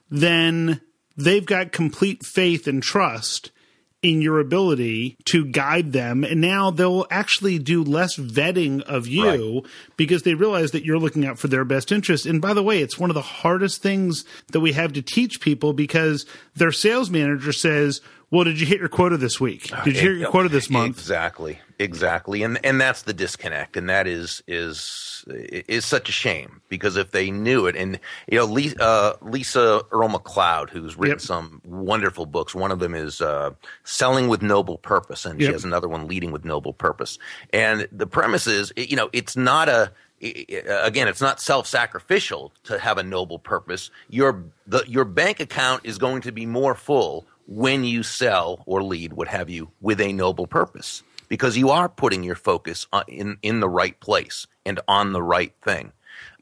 then 0.09 0.81
they've 1.15 1.45
got 1.45 1.71
complete 1.71 2.25
faith 2.25 2.67
and 2.67 2.81
trust 2.81 3.51
in 4.01 4.21
your 4.21 4.39
ability 4.39 5.15
to 5.25 5.45
guide 5.45 5.93
them. 5.93 6.23
And 6.23 6.41
now 6.41 6.71
they'll 6.71 7.05
actually 7.11 7.59
do 7.59 7.83
less 7.83 8.17
vetting 8.17 8.81
of 8.81 9.07
you 9.07 9.59
right. 9.59 9.71
because 9.95 10.23
they 10.23 10.33
realize 10.33 10.71
that 10.71 10.83
you're 10.83 10.97
looking 10.97 11.25
out 11.25 11.37
for 11.37 11.47
their 11.47 11.63
best 11.63 11.91
interest. 11.91 12.25
And 12.25 12.41
by 12.41 12.53
the 12.53 12.63
way, 12.63 12.81
it's 12.81 12.97
one 12.97 13.11
of 13.11 13.13
the 13.13 13.21
hardest 13.21 13.83
things 13.83 14.25
that 14.51 14.59
we 14.59 14.73
have 14.73 14.93
to 14.93 15.03
teach 15.03 15.39
people 15.39 15.73
because 15.73 16.25
their 16.55 16.71
sales 16.71 17.11
manager 17.11 17.53
says, 17.53 18.01
well, 18.31 18.43
did 18.45 18.59
you 18.59 18.65
hit 18.65 18.79
your 18.79 18.89
quota 18.89 19.17
this 19.17 19.39
week? 19.39 19.71
Uh, 19.71 19.83
did 19.83 19.95
you 19.95 20.01
hit 20.01 20.17
your 20.19 20.31
quota 20.31 20.49
this 20.49 20.69
month? 20.69 20.97
Exactly, 20.97 21.59
exactly, 21.81 22.43
and 22.43 22.63
and 22.65 22.79
that's 22.79 23.03
the 23.03 23.13
disconnect, 23.13 23.75
and 23.75 23.89
that 23.89 24.07
is 24.07 24.43
is 24.47 25.23
is 25.27 25.85
such 25.85 26.09
a 26.09 26.11
shame 26.11 26.61
because 26.69 26.97
if 26.97 27.11
they 27.11 27.31
knew 27.31 27.65
it, 27.65 27.75
and 27.75 27.99
you 28.27 28.37
know, 28.37 28.45
Lisa, 28.45 28.81
uh, 28.81 29.15
Lisa 29.21 29.81
Earle 29.91 30.09
McLeod, 30.09 30.69
who's 30.69 30.95
written 30.95 31.15
yep. 31.15 31.21
some 31.21 31.61
wonderful 31.65 32.25
books. 32.25 32.55
One 32.55 32.71
of 32.71 32.79
them 32.79 32.95
is 32.95 33.21
uh, 33.21 33.51
"Selling 33.83 34.27
with 34.27 34.41
Noble 34.41 34.77
Purpose," 34.77 35.25
and 35.25 35.39
yep. 35.39 35.47
she 35.47 35.53
has 35.53 35.65
another 35.65 35.87
one, 35.87 36.07
"Leading 36.07 36.31
with 36.31 36.45
Noble 36.45 36.73
Purpose." 36.73 37.19
And 37.51 37.87
the 37.91 38.07
premise 38.07 38.47
is, 38.47 38.71
you 38.77 38.95
know, 38.95 39.09
it's 39.13 39.35
not 39.35 39.69
a 39.69 39.91
again, 40.21 41.07
it's 41.07 41.21
not 41.21 41.41
self-sacrificial 41.41 42.53
to 42.65 42.77
have 42.77 42.97
a 42.97 43.03
noble 43.03 43.39
purpose. 43.39 43.89
Your 44.09 44.43
the, 44.67 44.83
your 44.87 45.05
bank 45.05 45.39
account 45.39 45.81
is 45.83 45.97
going 45.97 46.21
to 46.21 46.31
be 46.31 46.45
more 46.45 46.75
full 46.75 47.25
when 47.47 47.83
you 47.83 48.03
sell 48.03 48.63
or 48.65 48.83
lead, 48.83 49.13
what 49.13 49.27
have 49.27 49.49
you, 49.49 49.69
with 49.81 49.99
a 49.99 50.13
noble 50.13 50.47
purpose, 50.47 51.03
because 51.31 51.55
you 51.57 51.69
are 51.69 51.87
putting 51.87 52.23
your 52.23 52.35
focus 52.35 52.87
in 53.07 53.37
in 53.41 53.61
the 53.61 53.69
right 53.69 53.97
place 54.01 54.47
and 54.65 54.81
on 54.85 55.13
the 55.13 55.23
right 55.23 55.53
thing. 55.61 55.93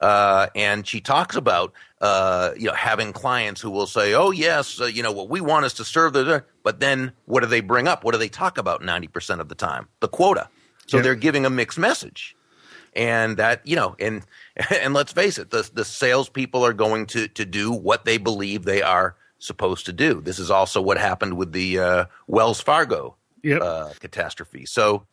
Uh, 0.02 0.48
and 0.56 0.88
she 0.88 1.00
talks 1.00 1.36
about 1.36 1.74
uh, 2.02 2.54
you 2.58 2.66
know 2.66 2.74
having 2.74 3.14
clients 3.14 3.62
who 3.62 3.70
will 3.70 3.86
say, 3.86 4.16
"Oh 4.16 4.32
yes, 4.32 4.82
uh, 4.82 4.86
you 4.86 5.04
know 5.04 5.12
what 5.12 5.30
we 5.30 5.42
want 5.42 5.68
is 5.68 5.74
to 5.76 5.86
serve 5.86 6.14
the," 6.14 6.44
but 6.64 6.80
then 6.80 7.12
what 7.26 7.42
do 7.42 7.46
they 7.46 7.62
bring 7.62 7.88
up? 7.88 8.04
What 8.04 8.14
do 8.14 8.18
they 8.18 8.30
talk 8.30 8.58
about 8.58 8.82
ninety 8.82 9.08
percent 9.08 9.42
of 9.42 9.48
the 9.48 9.54
time? 9.54 9.88
The 10.00 10.08
quota. 10.08 10.50
So 10.88 10.98
yeah. 10.98 11.04
they're 11.04 11.16
giving 11.16 11.46
a 11.46 11.52
mixed 11.52 11.78
message, 11.78 12.36
and 12.96 13.38
that 13.38 13.68
you 13.68 13.76
know, 13.76 13.96
and 14.00 14.26
and 14.72 14.96
let's 14.96 15.14
face 15.14 15.38
it, 15.38 15.52
the 15.52 15.70
the 15.72 15.86
salespeople 15.86 16.66
are 16.66 16.74
going 16.74 17.06
to 17.08 17.28
to 17.28 17.46
do 17.46 17.72
what 17.72 18.06
they 18.06 18.18
believe 18.18 18.66
they 18.66 18.82
are 18.82 19.16
supposed 19.38 19.86
to 19.86 19.94
do. 19.94 20.20
This 20.20 20.40
is 20.40 20.50
also 20.50 20.82
what 20.82 20.98
happened 20.98 21.38
with 21.38 21.52
the 21.52 21.78
uh, 21.78 22.06
Wells 22.26 22.60
Fargo 22.60 23.18
yep. 23.44 23.62
uh, 23.62 23.90
catastrophe. 24.00 24.66
So, 24.66 25.06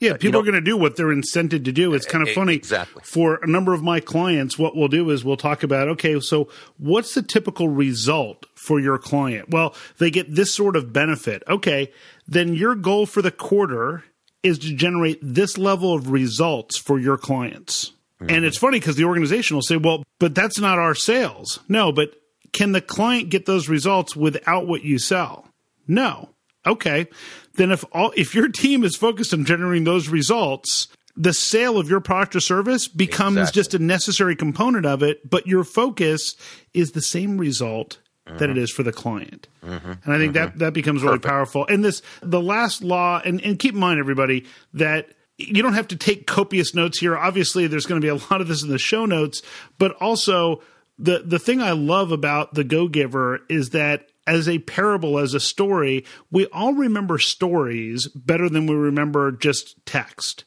yeah, 0.00 0.14
people 0.14 0.26
you 0.26 0.32
know, 0.32 0.40
are 0.40 0.42
going 0.42 0.54
to 0.54 0.60
do 0.60 0.76
what 0.76 0.96
they're 0.96 1.14
incented 1.14 1.64
to 1.64 1.72
do. 1.72 1.94
It's 1.94 2.06
kind 2.06 2.26
of 2.26 2.34
funny. 2.34 2.54
Exactly. 2.54 3.02
For 3.04 3.36
a 3.36 3.46
number 3.46 3.72
of 3.72 3.82
my 3.82 4.00
clients, 4.00 4.58
what 4.58 4.74
we'll 4.76 4.88
do 4.88 5.10
is 5.10 5.24
we'll 5.24 5.36
talk 5.36 5.62
about 5.62 5.88
okay, 5.88 6.18
so 6.20 6.48
what's 6.76 7.14
the 7.14 7.22
typical 7.22 7.68
result 7.68 8.46
for 8.54 8.80
your 8.80 8.98
client? 8.98 9.50
Well, 9.50 9.74
they 9.98 10.10
get 10.10 10.34
this 10.34 10.52
sort 10.52 10.74
of 10.74 10.92
benefit. 10.92 11.44
Okay, 11.48 11.92
then 12.26 12.54
your 12.54 12.74
goal 12.74 13.06
for 13.06 13.22
the 13.22 13.30
quarter 13.30 14.04
is 14.42 14.58
to 14.58 14.74
generate 14.74 15.20
this 15.22 15.56
level 15.56 15.94
of 15.94 16.10
results 16.10 16.76
for 16.76 16.98
your 16.98 17.16
clients. 17.16 17.92
Mm-hmm. 18.20 18.34
And 18.34 18.44
it's 18.44 18.58
funny 18.58 18.80
because 18.80 18.96
the 18.96 19.04
organization 19.04 19.56
will 19.56 19.62
say, 19.62 19.76
well, 19.76 20.02
but 20.18 20.34
that's 20.34 20.58
not 20.58 20.78
our 20.78 20.94
sales. 20.94 21.60
No, 21.68 21.92
but 21.92 22.14
can 22.52 22.72
the 22.72 22.80
client 22.80 23.30
get 23.30 23.46
those 23.46 23.68
results 23.68 24.16
without 24.16 24.66
what 24.66 24.82
you 24.82 24.98
sell? 24.98 25.46
No. 25.86 26.30
Okay. 26.66 27.08
Then 27.54 27.70
if 27.70 27.84
all 27.92 28.12
if 28.16 28.34
your 28.34 28.48
team 28.48 28.84
is 28.84 28.96
focused 28.96 29.34
on 29.34 29.44
generating 29.44 29.84
those 29.84 30.08
results, 30.08 30.88
the 31.16 31.32
sale 31.32 31.78
of 31.78 31.88
your 31.88 32.00
product 32.00 32.36
or 32.36 32.40
service 32.40 32.88
becomes 32.88 33.36
exactly. 33.36 33.60
just 33.60 33.74
a 33.74 33.78
necessary 33.78 34.36
component 34.36 34.86
of 34.86 35.02
it, 35.02 35.28
but 35.28 35.46
your 35.46 35.64
focus 35.64 36.36
is 36.72 36.92
the 36.92 37.02
same 37.02 37.38
result 37.38 37.98
Mm-hmm. 38.28 38.38
that 38.38 38.50
it 38.50 38.56
is 38.56 38.70
for 38.70 38.84
the 38.84 38.92
client. 38.92 39.48
Mm-hmm. 39.64 39.92
And 40.04 40.14
I 40.14 40.16
think 40.16 40.34
mm-hmm. 40.34 40.44
that 40.44 40.58
that 40.58 40.72
becomes 40.74 41.02
really 41.02 41.16
Perfect. 41.16 41.28
powerful. 41.28 41.66
And 41.66 41.84
this 41.84 42.02
the 42.20 42.40
last 42.40 42.80
law 42.80 43.20
and, 43.24 43.40
and 43.42 43.58
keep 43.58 43.74
in 43.74 43.80
mind 43.80 43.98
everybody 43.98 44.46
that 44.74 45.08
you 45.38 45.60
don't 45.60 45.74
have 45.74 45.88
to 45.88 45.96
take 45.96 46.28
copious 46.28 46.72
notes 46.72 47.00
here. 47.00 47.18
Obviously 47.18 47.66
there's 47.66 47.84
going 47.84 48.00
to 48.00 48.04
be 48.04 48.08
a 48.08 48.14
lot 48.30 48.40
of 48.40 48.46
this 48.46 48.62
in 48.62 48.68
the 48.68 48.78
show 48.78 49.06
notes, 49.06 49.42
but 49.76 49.96
also 49.96 50.62
the 51.00 51.24
the 51.26 51.40
thing 51.40 51.60
I 51.60 51.72
love 51.72 52.12
about 52.12 52.54
the 52.54 52.62
Go 52.62 52.86
Giver 52.86 53.40
is 53.48 53.70
that 53.70 54.06
as 54.26 54.48
a 54.48 54.58
parable, 54.60 55.18
as 55.18 55.34
a 55.34 55.40
story, 55.40 56.04
we 56.30 56.46
all 56.46 56.74
remember 56.74 57.18
stories 57.18 58.06
better 58.08 58.48
than 58.48 58.66
we 58.66 58.74
remember 58.74 59.32
just 59.32 59.84
text. 59.86 60.44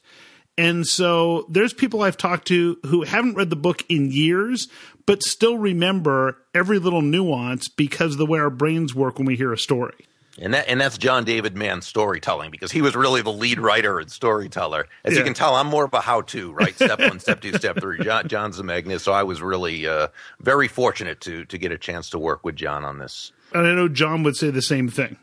And 0.58 0.86
so 0.86 1.44
there's 1.50 1.74
people 1.74 2.02
I've 2.02 2.16
talked 2.16 2.48
to 2.48 2.78
who 2.86 3.02
haven't 3.02 3.34
read 3.34 3.50
the 3.50 3.56
book 3.56 3.84
in 3.88 4.10
years, 4.10 4.68
but 5.04 5.22
still 5.22 5.58
remember 5.58 6.38
every 6.54 6.78
little 6.78 7.02
nuance 7.02 7.68
because 7.68 8.12
of 8.12 8.18
the 8.18 8.26
way 8.26 8.38
our 8.38 8.50
brains 8.50 8.94
work 8.94 9.18
when 9.18 9.26
we 9.26 9.36
hear 9.36 9.52
a 9.52 9.58
story. 9.58 10.06
And 10.38 10.52
that 10.52 10.68
and 10.68 10.78
that's 10.80 10.98
John 10.98 11.24
David 11.24 11.56
Mann's 11.56 11.86
storytelling 11.86 12.50
because 12.50 12.70
he 12.70 12.82
was 12.82 12.94
really 12.94 13.22
the 13.22 13.32
lead 13.32 13.58
writer 13.58 13.98
and 13.98 14.10
storyteller. 14.10 14.86
As 15.02 15.14
yeah. 15.14 15.20
you 15.20 15.24
can 15.24 15.32
tell, 15.32 15.54
I'm 15.54 15.66
more 15.66 15.86
of 15.86 15.94
a 15.94 16.00
how-to, 16.00 16.52
right? 16.52 16.74
Step 16.74 16.98
one, 16.98 17.20
step 17.20 17.40
two, 17.40 17.54
step 17.54 17.80
three. 17.80 18.04
John, 18.04 18.28
John's 18.28 18.58
the 18.58 18.62
magnus, 18.62 19.02
so 19.02 19.12
I 19.12 19.22
was 19.22 19.40
really 19.40 19.86
uh, 19.86 20.08
very 20.40 20.68
fortunate 20.68 21.22
to 21.22 21.46
to 21.46 21.56
get 21.56 21.72
a 21.72 21.78
chance 21.78 22.10
to 22.10 22.18
work 22.18 22.44
with 22.44 22.54
John 22.54 22.84
on 22.84 22.98
this. 22.98 23.32
And 23.52 23.66
I 23.66 23.74
know 23.74 23.88
John 23.88 24.22
would 24.22 24.36
say 24.36 24.50
the 24.50 24.62
same 24.62 24.88
thing. 24.88 25.16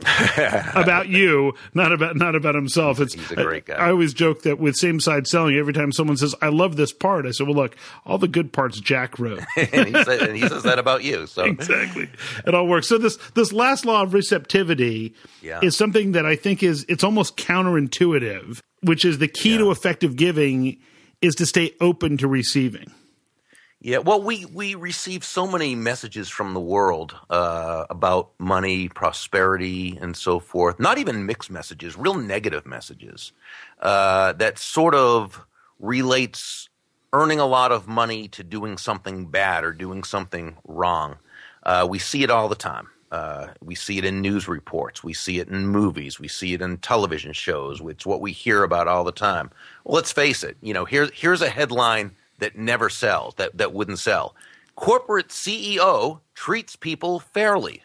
about 0.74 1.08
you, 1.08 1.54
not 1.72 1.92
about 1.92 2.16
not 2.16 2.34
about 2.34 2.54
himself. 2.54 3.00
It's 3.00 3.14
he's 3.14 3.30
a 3.30 3.36
great 3.36 3.66
guy. 3.66 3.74
I, 3.74 3.86
I, 3.86 3.90
always 3.90 4.12
joke 4.12 4.42
that 4.42 4.58
with 4.58 4.74
same 4.74 4.98
side 4.98 5.26
selling, 5.28 5.56
every 5.56 5.72
time 5.72 5.92
someone 5.92 6.16
says, 6.16 6.34
"I 6.42 6.48
love 6.48 6.76
this 6.76 6.92
part," 6.92 7.26
I 7.26 7.30
said, 7.30 7.46
"Well, 7.46 7.56
look, 7.56 7.76
all 8.04 8.18
the 8.18 8.28
good 8.28 8.52
parts 8.52 8.80
Jack 8.80 9.18
wrote." 9.20 9.40
and, 9.56 9.86
he 9.86 10.04
said, 10.04 10.22
and, 10.22 10.36
he 10.36 10.46
says 10.48 10.64
that 10.64 10.80
about 10.80 11.04
you. 11.04 11.26
So 11.28 11.44
exactly, 11.44 12.10
it 12.44 12.54
all 12.54 12.66
works. 12.66 12.88
So 12.88 12.98
this 12.98 13.16
this 13.34 13.52
last 13.52 13.86
law 13.86 14.02
of 14.02 14.14
receptivity 14.14 15.14
yeah. 15.40 15.60
is 15.62 15.76
something 15.76 16.12
that 16.12 16.26
I 16.26 16.34
think 16.34 16.64
is 16.64 16.84
it's 16.88 17.04
almost 17.04 17.36
counterintuitive, 17.36 18.60
which 18.82 19.04
is 19.04 19.18
the 19.18 19.28
key 19.28 19.52
yeah. 19.52 19.58
to 19.58 19.70
effective 19.70 20.16
giving 20.16 20.76
is 21.22 21.36
to 21.36 21.46
stay 21.46 21.72
open 21.80 22.16
to 22.18 22.26
receiving. 22.26 22.92
Yeah, 23.84 23.98
well, 23.98 24.22
we 24.22 24.46
we 24.46 24.74
receive 24.76 25.24
so 25.24 25.46
many 25.46 25.74
messages 25.74 26.30
from 26.30 26.54
the 26.54 26.60
world 26.60 27.14
uh, 27.28 27.84
about 27.90 28.30
money, 28.38 28.88
prosperity, 28.88 29.98
and 30.00 30.16
so 30.16 30.40
forth. 30.40 30.80
Not 30.80 30.96
even 30.96 31.26
mixed 31.26 31.50
messages, 31.50 31.94
real 31.94 32.14
negative 32.14 32.64
messages 32.64 33.32
uh, 33.80 34.32
that 34.32 34.58
sort 34.58 34.94
of 34.94 35.44
relates 35.78 36.70
earning 37.12 37.40
a 37.40 37.44
lot 37.44 37.72
of 37.72 37.86
money 37.86 38.26
to 38.28 38.42
doing 38.42 38.78
something 38.78 39.26
bad 39.26 39.64
or 39.64 39.72
doing 39.74 40.02
something 40.02 40.56
wrong. 40.66 41.16
Uh, 41.62 41.86
we 41.86 41.98
see 41.98 42.22
it 42.22 42.30
all 42.30 42.48
the 42.48 42.54
time. 42.54 42.88
Uh, 43.12 43.48
we 43.62 43.74
see 43.74 43.98
it 43.98 44.06
in 44.06 44.22
news 44.22 44.48
reports. 44.48 45.04
We 45.04 45.12
see 45.12 45.40
it 45.40 45.48
in 45.48 45.66
movies. 45.66 46.18
We 46.18 46.28
see 46.28 46.54
it 46.54 46.62
in 46.62 46.78
television 46.78 47.34
shows. 47.34 47.82
It's 47.84 48.06
what 48.06 48.22
we 48.22 48.32
hear 48.32 48.62
about 48.62 48.88
all 48.88 49.04
the 49.04 49.12
time. 49.12 49.50
Well, 49.84 49.96
let's 49.96 50.10
face 50.10 50.42
it. 50.42 50.56
You 50.62 50.72
know, 50.72 50.86
here's 50.86 51.10
here's 51.12 51.42
a 51.42 51.50
headline 51.50 52.12
that 52.38 52.56
never 52.56 52.88
sells, 52.88 53.34
that, 53.36 53.56
that 53.56 53.72
wouldn't 53.72 53.98
sell. 53.98 54.34
Corporate 54.74 55.28
CEO 55.28 56.20
treats 56.34 56.76
people 56.76 57.20
fairly. 57.20 57.82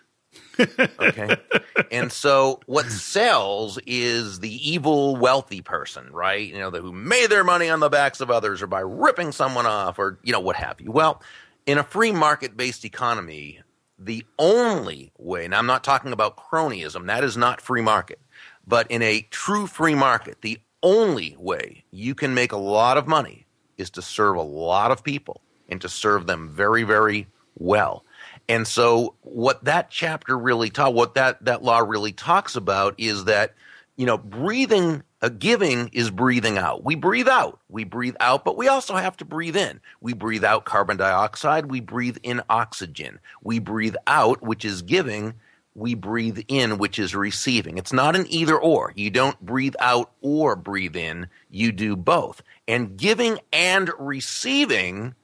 okay. 0.60 1.38
and 1.92 2.12
so 2.12 2.60
what 2.66 2.86
sells 2.88 3.80
is 3.86 4.40
the 4.40 4.70
evil 4.70 5.16
wealthy 5.16 5.62
person, 5.62 6.12
right? 6.12 6.48
You 6.48 6.60
know, 6.60 6.70
the, 6.70 6.82
who 6.82 6.92
made 6.92 7.28
their 7.28 7.44
money 7.44 7.70
on 7.70 7.80
the 7.80 7.90
backs 7.90 8.22
of 8.22 8.32
others 8.32 8.62
or 8.62 8.68
by 8.68 8.82
ripping 8.82 9.32
someone 9.32 9.66
off 9.66 10.00
or, 10.00 10.20
you 10.24 10.34
know, 10.34 10.40
what 10.40 10.56
have 10.56 10.82
you. 10.82 10.92
Well, 10.92 11.22
in 11.66 11.78
a 11.78 11.84
free 11.84 12.12
market 12.12 12.58
based 12.58 12.86
economy, 12.86 13.62
the 13.98 14.26
only 14.38 15.12
way, 15.18 15.46
and 15.46 15.54
I'm 15.54 15.66
not 15.66 15.84
talking 15.84 16.14
about 16.14 16.38
cronyism, 16.38 17.08
that 17.08 17.24
is 17.24 17.38
not 17.38 17.62
free 17.62 17.82
market, 17.82 18.20
but 18.66 18.90
in 18.90 19.02
a 19.02 19.22
true 19.30 19.68
free 19.68 19.96
market, 19.96 20.42
the 20.42 20.60
only 20.82 21.36
way 21.38 21.84
you 21.92 22.16
can 22.16 22.34
make 22.34 22.52
a 22.52 22.58
lot 22.58 22.98
of 22.98 23.08
money 23.08 23.46
is 23.80 23.90
to 23.92 24.02
serve 24.02 24.36
a 24.36 24.42
lot 24.42 24.92
of 24.92 25.04
people 25.04 25.42
and 25.70 25.82
to 25.82 25.90
serve 25.90 26.28
them 26.28 26.50
very, 26.50 26.84
very 26.84 27.28
well. 27.58 28.04
And 28.48 28.68
so 28.68 29.16
what 29.22 29.64
that 29.66 29.90
chapter 29.90 30.38
really 30.38 30.70
taught, 30.70 30.94
what 30.94 31.14
that, 31.16 31.44
that 31.46 31.64
law 31.64 31.80
really 31.80 32.12
talks 32.12 32.56
about 32.56 32.96
is 32.98 33.26
that, 33.26 33.54
you 33.96 34.06
know, 34.06 34.18
breathing, 34.18 35.04
uh, 35.22 35.30
giving 35.30 35.90
is 35.94 36.10
breathing 36.10 36.58
out. 36.58 36.84
We 36.84 36.96
breathe 36.96 37.28
out. 37.28 37.60
We 37.70 37.84
breathe 37.84 38.16
out, 38.20 38.44
but 38.46 38.58
we 38.58 38.68
also 38.68 38.96
have 38.96 39.18
to 39.18 39.26
breathe 39.26 39.56
in. 39.56 39.80
We 40.02 40.14
breathe 40.14 40.44
out 40.44 40.66
carbon 40.66 40.98
dioxide. 40.98 41.68
We 41.68 41.80
breathe 41.80 42.18
in 42.24 42.42
oxygen. 42.50 43.20
We 43.44 43.60
breathe 43.60 43.96
out, 44.08 44.42
which 44.42 44.66
is 44.66 44.82
giving. 44.82 45.36
We 45.76 45.94
breathe 45.94 46.40
in, 46.48 46.78
which 46.78 47.00
is 47.00 47.16
receiving. 47.16 47.78
It's 47.78 47.94
not 47.94 48.16
an 48.16 48.26
either 48.30 48.58
or. 48.58 48.92
You 48.96 49.10
don't 49.10 49.40
breathe 49.40 49.76
out 49.80 50.12
or 50.22 50.56
breathe 50.56 50.96
in. 50.96 51.28
You 51.50 51.72
do 51.72 51.96
both. 51.96 52.42
And 52.68 52.98
giving 52.98 53.40
and 53.54 53.92
receiving 53.98 55.16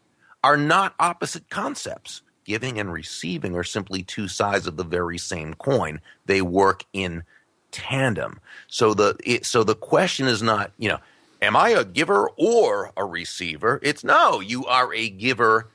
are 0.44 0.58
not 0.58 0.96
opposite 1.00 1.50
concepts. 1.50 2.22
Giving 2.46 2.80
and 2.80 2.94
receiving 2.94 3.56
are 3.56 3.64
simply 3.64 4.04
two 4.04 4.28
sides 4.28 4.68
of 4.68 4.78
the 4.78 4.84
very 4.84 5.18
same 5.18 5.56
coin. 5.56 6.00
They 6.28 6.42
work 6.44 6.86
in 6.94 7.24
tandem. 7.72 8.40
So 8.68 8.94
the 8.94 9.18
it, 9.24 9.46
so 9.46 9.64
the 9.64 9.76
question 9.76 10.28
is 10.28 10.44
not, 10.44 10.72
you 10.78 10.90
know, 10.90 11.00
am 11.42 11.56
I 11.56 11.70
a 11.70 11.84
giver 11.84 12.30
or 12.38 12.92
a 12.96 13.04
receiver? 13.04 13.80
It's 13.82 14.04
no, 14.04 14.40
you 14.40 14.66
are 14.68 14.94
a 14.94 15.10
giver 15.10 15.72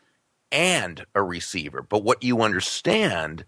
and 0.53 1.05
a 1.15 1.23
receiver. 1.23 1.83
But 1.83 2.05
what 2.05 2.23
you 2.23 2.43
understand 2.43 3.45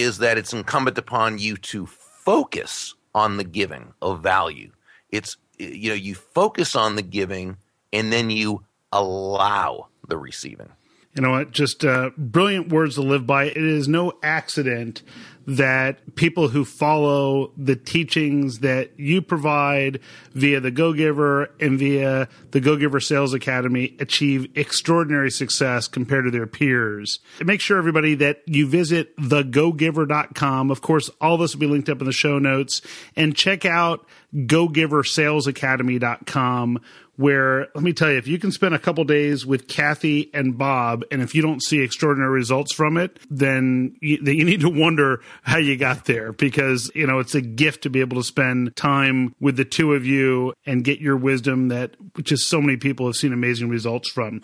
is 0.00 0.18
that 0.18 0.38
it's 0.38 0.52
incumbent 0.52 0.98
upon 0.98 1.38
you 1.38 1.56
to 1.56 1.86
focus 1.86 2.94
on 3.14 3.36
the 3.36 3.44
giving 3.44 3.92
of 4.00 4.22
value. 4.22 4.70
It's 5.10 5.36
you 5.58 5.90
know 5.90 5.94
you 5.94 6.14
focus 6.14 6.74
on 6.74 6.96
the 6.96 7.02
giving 7.02 7.56
and 7.92 8.12
then 8.12 8.30
you 8.30 8.64
allow 8.90 9.88
the 10.08 10.16
receiving. 10.16 10.70
You 11.14 11.22
know 11.22 11.30
what? 11.30 11.50
Just 11.50 11.84
uh, 11.84 12.10
brilliant 12.16 12.70
words 12.70 12.94
to 12.94 13.02
live 13.02 13.26
by. 13.26 13.44
It 13.44 13.56
is 13.56 13.86
no 13.86 14.14
accident 14.22 15.02
that 15.46 16.14
people 16.14 16.48
who 16.48 16.64
follow 16.64 17.52
the 17.56 17.76
teachings 17.76 18.60
that 18.60 18.98
you 18.98 19.20
provide 19.22 20.00
via 20.32 20.60
the 20.60 20.70
Go 20.70 20.92
Giver 20.92 21.50
and 21.60 21.78
via 21.78 22.28
the 22.50 22.60
Go 22.60 22.76
Giver 22.76 23.00
Sales 23.00 23.34
Academy 23.34 23.96
achieve 23.98 24.46
extraordinary 24.56 25.30
success 25.30 25.88
compared 25.88 26.24
to 26.24 26.30
their 26.30 26.46
peers. 26.46 27.18
Make 27.44 27.60
sure 27.60 27.76
everybody 27.78 28.14
that 28.16 28.42
you 28.46 28.66
visit 28.66 29.16
thegogiver.com. 29.16 30.70
Of 30.70 30.80
course, 30.80 31.10
all 31.20 31.38
this 31.38 31.54
will 31.54 31.60
be 31.60 31.66
linked 31.66 31.88
up 31.88 32.00
in 32.00 32.06
the 32.06 32.12
show 32.12 32.38
notes 32.38 32.82
and 33.16 33.34
check 33.36 33.64
out 33.64 34.06
gogiversalesacademy.com 34.34 36.80
where 37.16 37.68
let 37.74 37.84
me 37.84 37.92
tell 37.92 38.10
you, 38.10 38.16
if 38.16 38.26
you 38.26 38.38
can 38.38 38.50
spend 38.50 38.74
a 38.74 38.78
couple 38.78 39.04
days 39.04 39.44
with 39.44 39.68
Kathy 39.68 40.30
and 40.32 40.56
Bob, 40.56 41.04
and 41.10 41.20
if 41.20 41.34
you 41.34 41.42
don't 41.42 41.62
see 41.62 41.80
extraordinary 41.80 42.32
results 42.32 42.72
from 42.72 42.96
it, 42.96 43.18
then 43.30 43.96
you, 44.00 44.18
then 44.22 44.36
you 44.36 44.44
need 44.44 44.60
to 44.60 44.70
wonder 44.70 45.20
how 45.42 45.58
you 45.58 45.76
got 45.76 46.04
there 46.04 46.32
because 46.32 46.90
you 46.94 47.06
know 47.06 47.18
it's 47.18 47.34
a 47.34 47.40
gift 47.40 47.82
to 47.82 47.90
be 47.90 48.00
able 48.00 48.16
to 48.16 48.24
spend 48.24 48.74
time 48.76 49.34
with 49.40 49.56
the 49.56 49.64
two 49.64 49.94
of 49.94 50.06
you 50.06 50.52
and 50.66 50.84
get 50.84 51.00
your 51.00 51.16
wisdom 51.16 51.68
that 51.68 51.94
just 52.22 52.48
so 52.48 52.60
many 52.60 52.76
people 52.76 53.06
have 53.06 53.16
seen 53.16 53.32
amazing 53.32 53.68
results 53.68 54.08
from. 54.08 54.42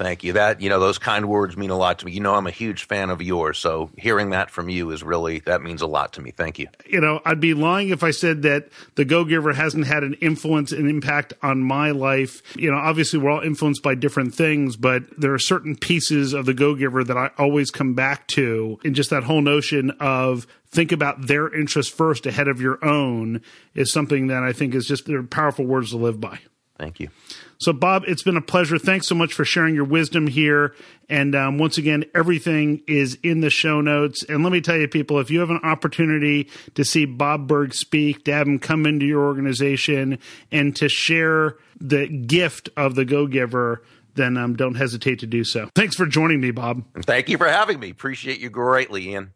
Thank 0.00 0.24
you. 0.24 0.32
That 0.32 0.62
you 0.62 0.70
know, 0.70 0.80
those 0.80 0.96
kind 0.96 1.28
words 1.28 1.58
mean 1.58 1.68
a 1.68 1.76
lot 1.76 1.98
to 1.98 2.06
me. 2.06 2.12
You 2.12 2.20
know, 2.20 2.34
I'm 2.34 2.46
a 2.46 2.50
huge 2.50 2.86
fan 2.86 3.10
of 3.10 3.20
yours, 3.20 3.58
so 3.58 3.90
hearing 3.98 4.30
that 4.30 4.50
from 4.50 4.70
you 4.70 4.92
is 4.92 5.02
really 5.02 5.40
that 5.40 5.60
means 5.60 5.82
a 5.82 5.86
lot 5.86 6.14
to 6.14 6.22
me. 6.22 6.30
Thank 6.30 6.58
you. 6.58 6.68
You 6.88 7.02
know, 7.02 7.20
I'd 7.26 7.38
be 7.38 7.52
lying 7.52 7.90
if 7.90 8.02
I 8.02 8.10
said 8.10 8.40
that 8.42 8.70
the 8.94 9.04
Go 9.04 9.26
Giver 9.26 9.52
hasn't 9.52 9.86
had 9.86 10.02
an 10.02 10.14
influence 10.14 10.72
and 10.72 10.88
impact 10.88 11.34
on 11.42 11.62
my 11.62 11.90
life. 11.90 12.40
You 12.56 12.70
know, 12.70 12.78
obviously 12.78 13.18
we're 13.18 13.30
all 13.30 13.42
influenced 13.42 13.82
by 13.82 13.94
different 13.94 14.34
things, 14.34 14.78
but 14.78 15.02
there 15.20 15.34
are 15.34 15.38
certain 15.38 15.76
pieces 15.76 16.32
of 16.32 16.46
the 16.46 16.54
Go 16.54 16.74
Giver 16.74 17.04
that 17.04 17.18
I 17.18 17.32
always 17.36 17.70
come 17.70 17.92
back 17.92 18.26
to, 18.28 18.78
and 18.82 18.94
just 18.94 19.10
that 19.10 19.24
whole 19.24 19.42
notion 19.42 19.90
of 20.00 20.46
think 20.70 20.92
about 20.92 21.26
their 21.26 21.54
interest 21.54 21.94
first 21.94 22.24
ahead 22.24 22.48
of 22.48 22.58
your 22.58 22.82
own 22.82 23.42
is 23.74 23.92
something 23.92 24.28
that 24.28 24.42
I 24.42 24.54
think 24.54 24.74
is 24.74 24.86
just 24.86 25.04
they're 25.04 25.22
powerful 25.22 25.66
words 25.66 25.90
to 25.90 25.98
live 25.98 26.22
by. 26.22 26.38
Thank 26.80 26.98
you. 26.98 27.10
So, 27.58 27.74
Bob, 27.74 28.04
it's 28.08 28.22
been 28.22 28.38
a 28.38 28.40
pleasure. 28.42 28.78
Thanks 28.78 29.06
so 29.06 29.14
much 29.14 29.34
for 29.34 29.44
sharing 29.44 29.74
your 29.74 29.84
wisdom 29.84 30.26
here. 30.26 30.74
And 31.10 31.34
um, 31.34 31.58
once 31.58 31.76
again, 31.76 32.06
everything 32.14 32.80
is 32.86 33.18
in 33.22 33.42
the 33.42 33.50
show 33.50 33.82
notes. 33.82 34.24
And 34.26 34.42
let 34.42 34.50
me 34.50 34.62
tell 34.62 34.78
you, 34.78 34.88
people, 34.88 35.18
if 35.18 35.30
you 35.30 35.40
have 35.40 35.50
an 35.50 35.60
opportunity 35.62 36.48
to 36.76 36.84
see 36.86 37.04
Bob 37.04 37.46
Burg 37.46 37.74
speak, 37.74 38.24
to 38.24 38.32
have 38.32 38.46
him 38.46 38.58
come 38.58 38.86
into 38.86 39.04
your 39.04 39.26
organization, 39.26 40.18
and 40.50 40.74
to 40.76 40.88
share 40.88 41.56
the 41.78 42.08
gift 42.08 42.70
of 42.78 42.94
the 42.94 43.04
Go 43.04 43.26
Giver, 43.26 43.82
then 44.14 44.38
um, 44.38 44.56
don't 44.56 44.76
hesitate 44.76 45.18
to 45.18 45.26
do 45.26 45.44
so. 45.44 45.68
Thanks 45.74 45.96
for 45.96 46.06
joining 46.06 46.40
me, 46.40 46.52
Bob. 46.52 46.82
Thank 47.02 47.28
you 47.28 47.36
for 47.36 47.48
having 47.48 47.78
me. 47.78 47.90
Appreciate 47.90 48.40
you 48.40 48.48
greatly, 48.48 49.10
Ian. 49.10 49.34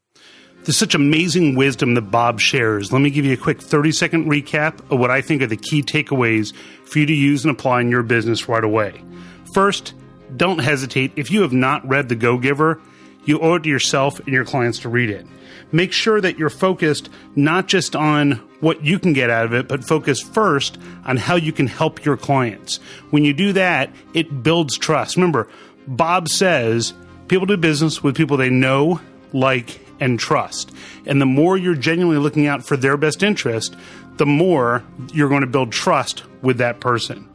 There's 0.64 0.78
such 0.78 0.94
amazing 0.94 1.56
wisdom 1.56 1.92
that 1.92 2.10
Bob 2.10 2.40
shares. 2.40 2.90
Let 2.90 3.02
me 3.02 3.10
give 3.10 3.26
you 3.26 3.34
a 3.34 3.36
quick 3.36 3.60
30 3.60 3.92
second 3.92 4.30
recap 4.30 4.80
of 4.90 4.98
what 4.98 5.10
I 5.10 5.20
think 5.20 5.42
are 5.42 5.46
the 5.46 5.58
key 5.58 5.82
takeaways 5.82 6.54
for 6.86 7.00
you 7.00 7.06
to 7.06 7.12
use 7.12 7.44
and 7.44 7.52
apply 7.52 7.82
in 7.82 7.90
your 7.90 8.02
business 8.02 8.48
right 8.48 8.64
away. 8.64 9.02
First, 9.52 9.92
don't 10.34 10.60
hesitate. 10.60 11.12
If 11.16 11.30
you 11.30 11.42
have 11.42 11.52
not 11.52 11.86
read 11.86 12.08
The 12.08 12.16
Go 12.16 12.38
Giver, 12.38 12.80
you 13.26 13.40
owe 13.40 13.56
it 13.56 13.64
to 13.64 13.68
yourself 13.68 14.20
and 14.20 14.28
your 14.28 14.46
clients 14.46 14.78
to 14.80 14.88
read 14.88 15.10
it. 15.10 15.26
Make 15.70 15.92
sure 15.92 16.18
that 16.18 16.38
you're 16.38 16.48
focused 16.48 17.10
not 17.36 17.68
just 17.68 17.94
on 17.94 18.32
what 18.60 18.82
you 18.82 18.98
can 18.98 19.12
get 19.12 19.28
out 19.28 19.44
of 19.44 19.52
it, 19.52 19.68
but 19.68 19.84
focus 19.84 20.22
first 20.22 20.78
on 21.04 21.18
how 21.18 21.34
you 21.36 21.52
can 21.52 21.66
help 21.66 22.06
your 22.06 22.16
clients. 22.16 22.78
When 23.10 23.22
you 23.22 23.34
do 23.34 23.52
that, 23.52 23.90
it 24.14 24.42
builds 24.42 24.78
trust. 24.78 25.16
Remember, 25.16 25.46
Bob 25.86 26.30
says 26.30 26.94
people 27.28 27.44
do 27.44 27.58
business 27.58 28.02
with 28.02 28.16
people 28.16 28.38
they 28.38 28.48
know, 28.48 28.98
like, 29.34 29.83
and 30.04 30.20
trust. 30.20 30.70
And 31.06 31.20
the 31.20 31.26
more 31.26 31.56
you're 31.56 31.74
genuinely 31.74 32.22
looking 32.22 32.46
out 32.46 32.64
for 32.64 32.76
their 32.76 32.98
best 32.98 33.22
interest, 33.22 33.74
the 34.18 34.26
more 34.26 34.84
you're 35.12 35.30
going 35.30 35.40
to 35.40 35.46
build 35.46 35.72
trust 35.72 36.24
with 36.42 36.58
that 36.58 36.78
person. 36.78 37.26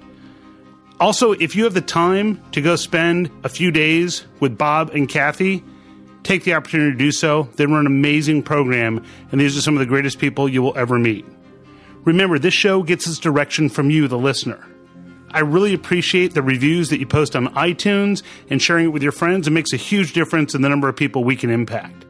Also, 0.99 1.31
if 1.31 1.55
you 1.55 1.63
have 1.63 1.73
the 1.73 1.81
time 1.81 2.39
to 2.51 2.61
go 2.61 2.75
spend 2.75 3.31
a 3.43 3.49
few 3.49 3.71
days 3.71 4.23
with 4.39 4.57
Bob 4.57 4.91
and 4.91 5.09
Kathy, 5.09 5.63
take 6.23 6.43
the 6.43 6.53
opportunity 6.53 6.91
to 6.91 6.97
do 6.97 7.11
so. 7.11 7.49
They 7.55 7.65
run 7.65 7.79
an 7.79 7.87
amazing 7.87 8.43
program, 8.43 9.03
and 9.31 9.41
these 9.41 9.57
are 9.57 9.61
some 9.61 9.73
of 9.73 9.79
the 9.79 9.85
greatest 9.85 10.19
people 10.19 10.47
you 10.47 10.61
will 10.61 10.77
ever 10.77 10.99
meet. 10.99 11.25
Remember, 12.03 12.37
this 12.37 12.53
show 12.53 12.83
gets 12.83 13.07
its 13.07 13.17
direction 13.17 13.69
from 13.69 13.89
you, 13.89 14.07
the 14.07 14.17
listener. 14.17 14.63
I 15.31 15.39
really 15.39 15.73
appreciate 15.73 16.33
the 16.33 16.41
reviews 16.41 16.89
that 16.89 16.99
you 16.99 17.07
post 17.07 17.35
on 17.35 17.47
iTunes 17.55 18.21
and 18.49 18.61
sharing 18.61 18.85
it 18.85 18.89
with 18.89 19.03
your 19.03 19.11
friends. 19.11 19.47
It 19.47 19.51
makes 19.51 19.73
a 19.73 19.77
huge 19.77 20.13
difference 20.13 20.53
in 20.53 20.61
the 20.61 20.69
number 20.69 20.89
of 20.89 20.95
people 20.95 21.23
we 21.23 21.35
can 21.35 21.49
impact. 21.49 22.05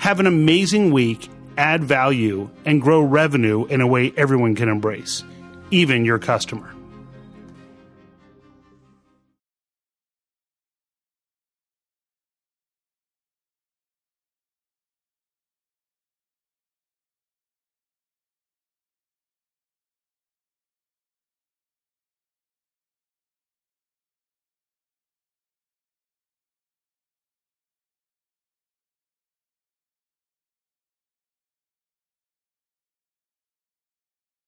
Have 0.00 0.18
an 0.18 0.26
amazing 0.26 0.92
week, 0.92 1.28
add 1.58 1.84
value, 1.84 2.48
and 2.64 2.80
grow 2.80 3.02
revenue 3.02 3.66
in 3.66 3.82
a 3.82 3.86
way 3.86 4.14
everyone 4.16 4.54
can 4.54 4.70
embrace, 4.70 5.22
even 5.70 6.06
your 6.06 6.18
customer. 6.18 6.74